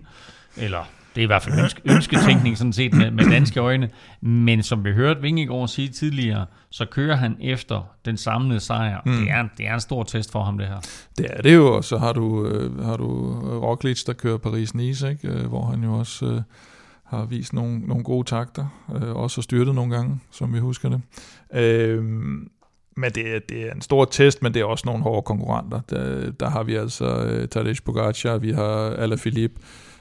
[0.57, 0.85] Eller
[1.17, 3.91] det er i hvert fald ønske, ønsketænkning sådan set med, med danske øjne.
[4.21, 9.01] Men som vi hørte Vingegaard sige tidligere, så kører han efter den samlede sejr.
[9.07, 9.13] Mm.
[9.13, 10.81] Det, er, det er en stor test for ham, det her.
[11.19, 15.07] Det er det jo, og så har du, øh, har du Roglic, der kører Paris-Nice,
[15.07, 15.29] ikke?
[15.29, 16.41] Øh, hvor han jo også øh,
[17.05, 20.89] har vist nogle, nogle gode takter, øh, også har styrtet nogle gange, som vi husker
[20.89, 21.01] det.
[21.61, 22.05] Øh,
[22.97, 25.81] men det, er, det er en stor test, men det er også nogle hårde konkurrenter.
[25.91, 29.61] Der, der har vi altså øh, Tadej Pogacar, vi har Alaphilippe,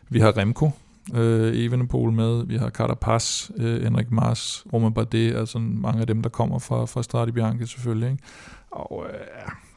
[0.09, 0.71] vi har Remco,
[1.13, 6.21] øh, Evenepoel med, vi har Carapaz, øh, Henrik Mars, Roman Bardet, altså mange af dem,
[6.21, 8.11] der kommer fra, fra Strati Bianchi selvfølgelig.
[8.11, 8.23] Ikke?
[8.71, 9.19] Og øh,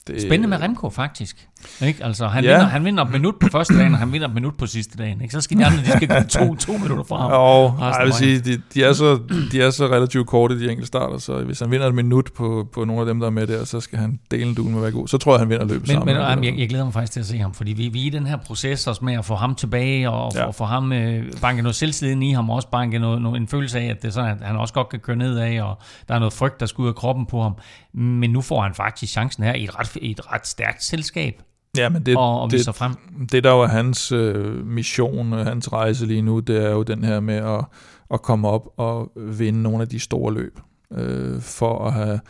[0.06, 1.48] det, Spændende med Remco faktisk.
[1.82, 2.04] Ikke?
[2.04, 2.52] Altså, han, ja.
[2.52, 4.98] vinder, han vinder et minut på første dagen, og han vinder et minut på sidste
[4.98, 5.20] dagen.
[5.20, 5.32] Ikke?
[5.32, 7.30] Så skal de andre, de skal gå to, to minutter fra ham.
[7.30, 9.20] Jo, jeg vil sige, de, de, er så,
[9.52, 12.68] de er så relativt korte, de enkelte starter, så hvis han vinder et minut på,
[12.72, 14.82] på nogle af dem, der er med der, så skal han dele en med at
[14.82, 15.08] være god.
[15.08, 16.16] Så tror jeg, han vinder løbet men, sammen.
[16.16, 18.10] Men jeg, jeg, glæder mig faktisk til at se ham, fordi vi, vi er i
[18.10, 20.50] den her proces også med at få ham tilbage, og ja.
[20.50, 23.78] få ham øh, banke noget selvsliden i ham, og også banke noget, noget, en følelse
[23.78, 25.78] af, at, det er sådan, at han også godt kan køre nedad, og
[26.08, 27.54] der er noget frygt, der skal ud af kroppen på ham.
[27.94, 31.42] Men nu får han faktisk chancen her i et ret, i et ret stærkt selskab.
[31.76, 32.94] Ja, men det, og, og det, frem.
[33.32, 37.20] det der var hans øh, mission, hans rejse lige nu, det er jo den her
[37.20, 37.64] med at,
[38.10, 40.60] at komme op og vinde nogle af de store løb.
[40.92, 42.20] Øh, for at have,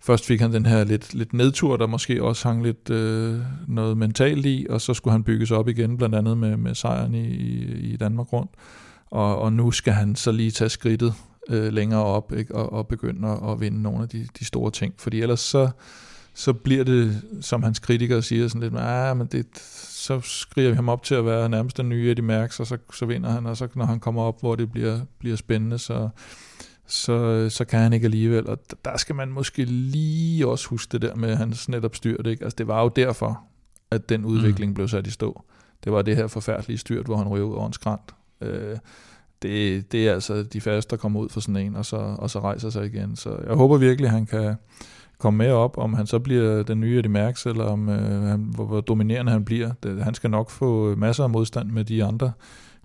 [0.00, 3.38] først fik han den her lidt, lidt nedtur, der måske også hang lidt øh,
[3.68, 7.14] noget mentalt i, og så skulle han bygges op igen, blandt andet med, med sejren
[7.14, 8.50] i, i, i Danmark rundt.
[9.10, 11.14] Og, og nu skal han så lige tage skridtet
[11.48, 12.54] øh, længere op ikke?
[12.54, 14.94] Og, og begynde at, at vinde nogle af de, de store ting.
[14.98, 15.70] Fordi ellers så,
[16.34, 19.46] så bliver det, som hans kritikere siger, sådan lidt, ah, men det,
[19.88, 22.78] så skriver vi ham op til at være nærmest den nye Eddie Merckx, og så,
[22.94, 26.08] så vinder han, og så når han kommer op, hvor det bliver, bliver spændende, så,
[26.86, 28.46] så, så kan han ikke alligevel.
[28.46, 32.26] Og der skal man måske lige også huske det der med hans netop styrt.
[32.26, 32.44] Ikke?
[32.44, 33.42] Altså, det var jo derfor,
[33.90, 34.74] at den udvikling mm.
[34.74, 35.44] blev sat i stå.
[35.84, 38.14] Det var det her forfærdelige styrt, hvor han ryger ud over en skrant.
[38.40, 38.78] Øh,
[39.42, 42.30] det, det er altså de færreste, der kommer ud for sådan en, og så, og
[42.30, 43.16] så rejser sig igen.
[43.16, 44.54] Så jeg håber virkelig, at han kan
[45.20, 48.40] komme med op, om han så bliver den nye Eddie Merckx, eller om øh, han,
[48.40, 49.72] hvor, hvor dominerende han bliver.
[49.82, 52.32] Det, han skal nok få masser af modstand med de andre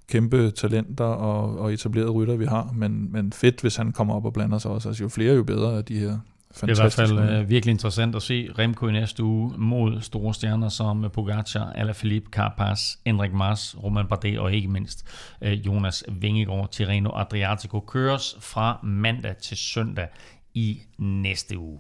[0.08, 4.26] kæmpe talenter og, og etablerede rytter, vi har, men, men fedt, hvis han kommer op
[4.26, 4.90] og blander sig også.
[4.90, 6.20] Altså jo flere, jo bedre af de her
[6.62, 10.02] det er i hvert fald uh, virkelig interessant at se Remco i næste uge mod
[10.02, 15.06] store stjerner som Pogacar, Alaphilippe, Carapaz, Enrik Mars, Roman Bardet og ikke mindst
[15.42, 16.72] uh, Jonas Vingegaard.
[16.72, 20.08] Tirreno Adriatico køres fra mandag til søndag
[20.54, 21.80] i næste uge.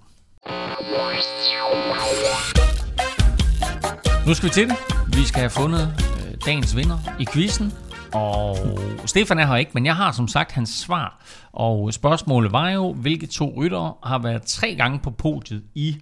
[4.27, 4.77] Nu skal vi til det.
[5.17, 7.73] Vi skal have fundet øh, dagens vinder i quizzen.
[8.13, 8.57] Og
[9.05, 11.25] Stefan er her ikke, men jeg har som sagt hans svar.
[11.51, 15.97] Og spørgsmålet var jo, hvilke to ryttere har været tre gange på podiet i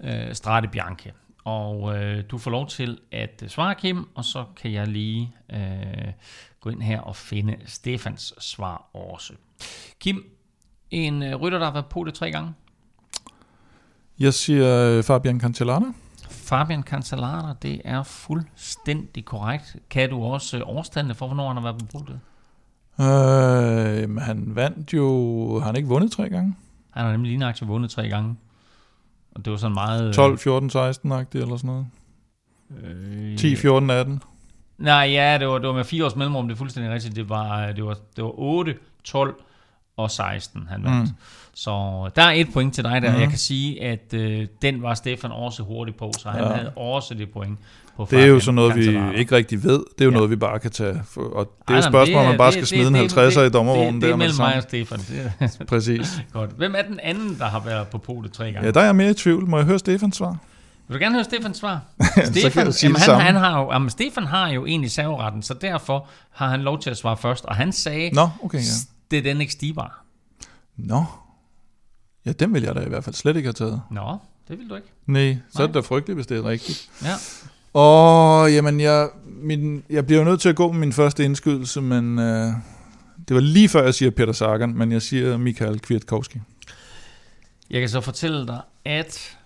[0.00, 1.12] øh, Strade Bianche.
[1.44, 6.12] Og øh, du får lov til at svare, Kim, og så kan jeg lige øh,
[6.60, 9.32] gå ind her og finde Stefans svar også.
[10.00, 10.24] Kim,
[10.90, 12.54] en øh, rytter, der har været på det tre gange?
[14.20, 15.92] Jeg siger øh, Fabian Cancellara.
[16.30, 19.76] Fabian Cancellara, det er fuldstændig korrekt.
[19.90, 22.20] Kan du også øh, årstandene for, hvornår han har været på podiet?
[23.00, 25.58] Øh, han vandt jo...
[25.58, 26.56] Har han ikke vundet tre gange?
[26.90, 28.36] Han har nemlig lige vundet tre gange.
[29.34, 30.14] Og det var sådan meget...
[30.14, 31.86] 12, 14, 16 agtigt eller sådan noget.
[32.84, 34.22] Øh, 10, 14, 18.
[34.78, 37.16] Nej, ja, det var, det var med fire års mellemrum, det er fuldstændig rigtigt.
[37.16, 38.74] Det var, det var, det var 8,
[39.04, 39.34] 12
[39.98, 41.08] og 16, han vandt.
[41.08, 41.14] Mm.
[41.54, 41.70] Så
[42.16, 43.12] der er et point til dig der.
[43.12, 43.20] Mm.
[43.20, 46.52] Jeg kan sige, at øh, den var Stefan også hurtig på, så han ja.
[46.52, 47.58] havde også det point.
[47.96, 49.72] På det er jo sådan noget, vi ikke rigtig ved.
[49.72, 50.16] Det er jo ja.
[50.16, 51.02] noget, vi bare kan tage.
[51.10, 53.18] For, og det er jo et spørgsmål, om man bare skal det, smide det, en
[53.18, 53.94] 50'er i dommervognen.
[53.94, 55.00] Det, det, det er mellem mig og Stefan.
[55.68, 56.22] Præcis.
[56.32, 56.50] Godt.
[56.50, 58.66] Hvem er den anden, der har været på polet tre gange?
[58.66, 59.46] Ja, der er jeg mere i tvivl.
[59.48, 60.36] Må jeg høre Stefans svar?
[60.88, 61.80] Vil du gerne høre Stefans svar?
[62.24, 66.48] Stefan, jamen, han, han har jo, jamen, Stefan har jo egentlig serveretten, så derfor har
[66.48, 67.44] han lov til at svare først.
[67.44, 68.62] Og han sagde, Nå, okay, ja.
[69.10, 70.04] Det er den ikke stibar.
[70.76, 71.04] Nå.
[72.26, 73.82] Ja, den vil jeg da i hvert fald slet ikke have taget.
[73.90, 74.18] Nå,
[74.48, 74.88] det vil du ikke.
[75.06, 76.90] Nej, så er det da frygteligt, hvis det er rigtigt.
[77.02, 77.14] Ja.
[77.72, 81.80] Og jamen, jeg, min, jeg bliver jo nødt til at gå med min første indskydelse,
[81.80, 82.52] men øh,
[83.28, 86.40] det var lige før, jeg siger Peter Sagan, men jeg siger Michael Kwiatkowski.
[87.70, 89.38] Jeg kan så fortælle dig, at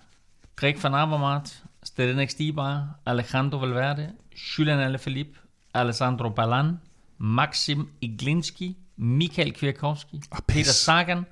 [0.56, 4.10] Greg van Avermaet, Stedenek Stibar, Alejandro Valverde,
[4.58, 5.38] Julian Alaphilippe,
[5.74, 6.80] Alessandro Balan,
[7.18, 11.24] Maxim Iglinski, Michael Kwiatkowski, oh, Peter Sagan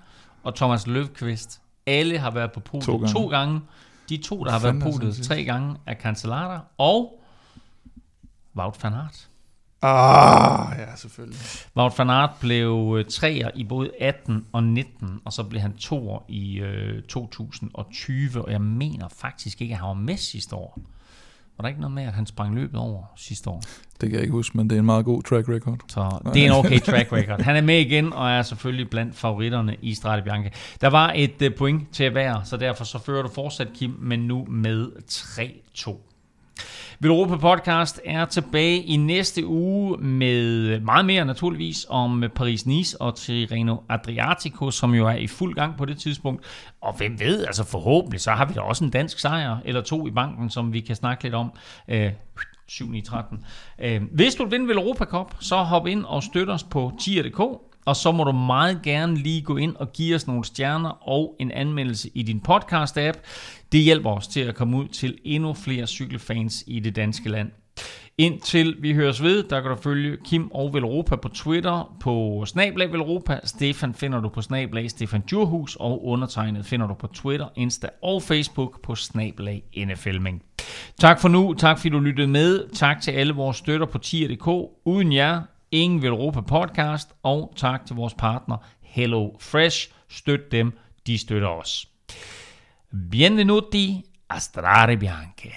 [0.42, 1.60] og Thomas Løvqvist.
[1.86, 3.12] Alle har været på podiet to gange.
[3.12, 3.60] To gange.
[4.08, 7.20] De to, der har været på podiet tre gange, er Cancellara og
[8.56, 9.28] Wout van Aert.
[9.82, 11.40] Ah, ja, selvfølgelig.
[11.76, 15.76] Wout van Aert blev øh, treer i både 18 og 19, og så blev han
[15.76, 20.78] toer i øh, 2020, og jeg mener faktisk ikke, at han var med sidste år.
[21.60, 23.62] Var der ikke noget med, at han sprang løbet over sidste år?
[24.00, 25.78] Det kan jeg ikke huske, men det er en meget god track record.
[25.88, 27.40] Så det er en okay track record.
[27.40, 30.50] Han er med igen, og er selvfølgelig blandt favoritterne i Strade Bianca.
[30.80, 33.96] Der var et uh, point til at være, så derfor så fører du fortsat, Kim,
[33.98, 36.09] men nu med 3-2.
[37.04, 43.76] Europa Podcast er tilbage i næste uge med meget mere naturligvis om Paris-Nice og Tirreno
[43.88, 46.44] Adriatico, som jo er i fuld gang på det tidspunkt.
[46.80, 50.06] Og hvem ved, altså forhåbentlig, så har vi da også en dansk sejr eller to
[50.06, 51.52] i banken, som vi kan snakke lidt om.
[51.88, 52.10] Øh,
[52.68, 53.44] 7 13
[53.78, 57.40] øh, Hvis du vil vinde Europa Cup, så hop ind og støt os på tier.dk,
[57.84, 61.36] og så må du meget gerne lige gå ind og give os nogle stjerner og
[61.38, 63.18] en anmeldelse i din podcast-app.
[63.72, 67.50] Det hjælper os til at komme ud til endnu flere cykelfans i det danske land.
[68.18, 72.92] Indtil vi høres ved, der kan du følge Kim og Velropa på Twitter, på Snablag
[72.92, 73.40] Velropa.
[73.44, 78.22] Stefan finder du på Snablag Stefan Djurhus, og undertegnet finder du på Twitter, Insta og
[78.22, 80.42] Facebook på Snablag NFLming.
[81.00, 82.74] Tak for nu, tak fordi du lyttede med.
[82.74, 84.48] Tak til alle vores støtter på tier.dk.
[84.84, 89.92] Uden jer, Ingen vil Europa podcast, og tak til vores partner Hello Fresh.
[90.08, 91.88] Støt dem, de støtter os.
[93.10, 95.54] Benvenuti a Strade Bianche.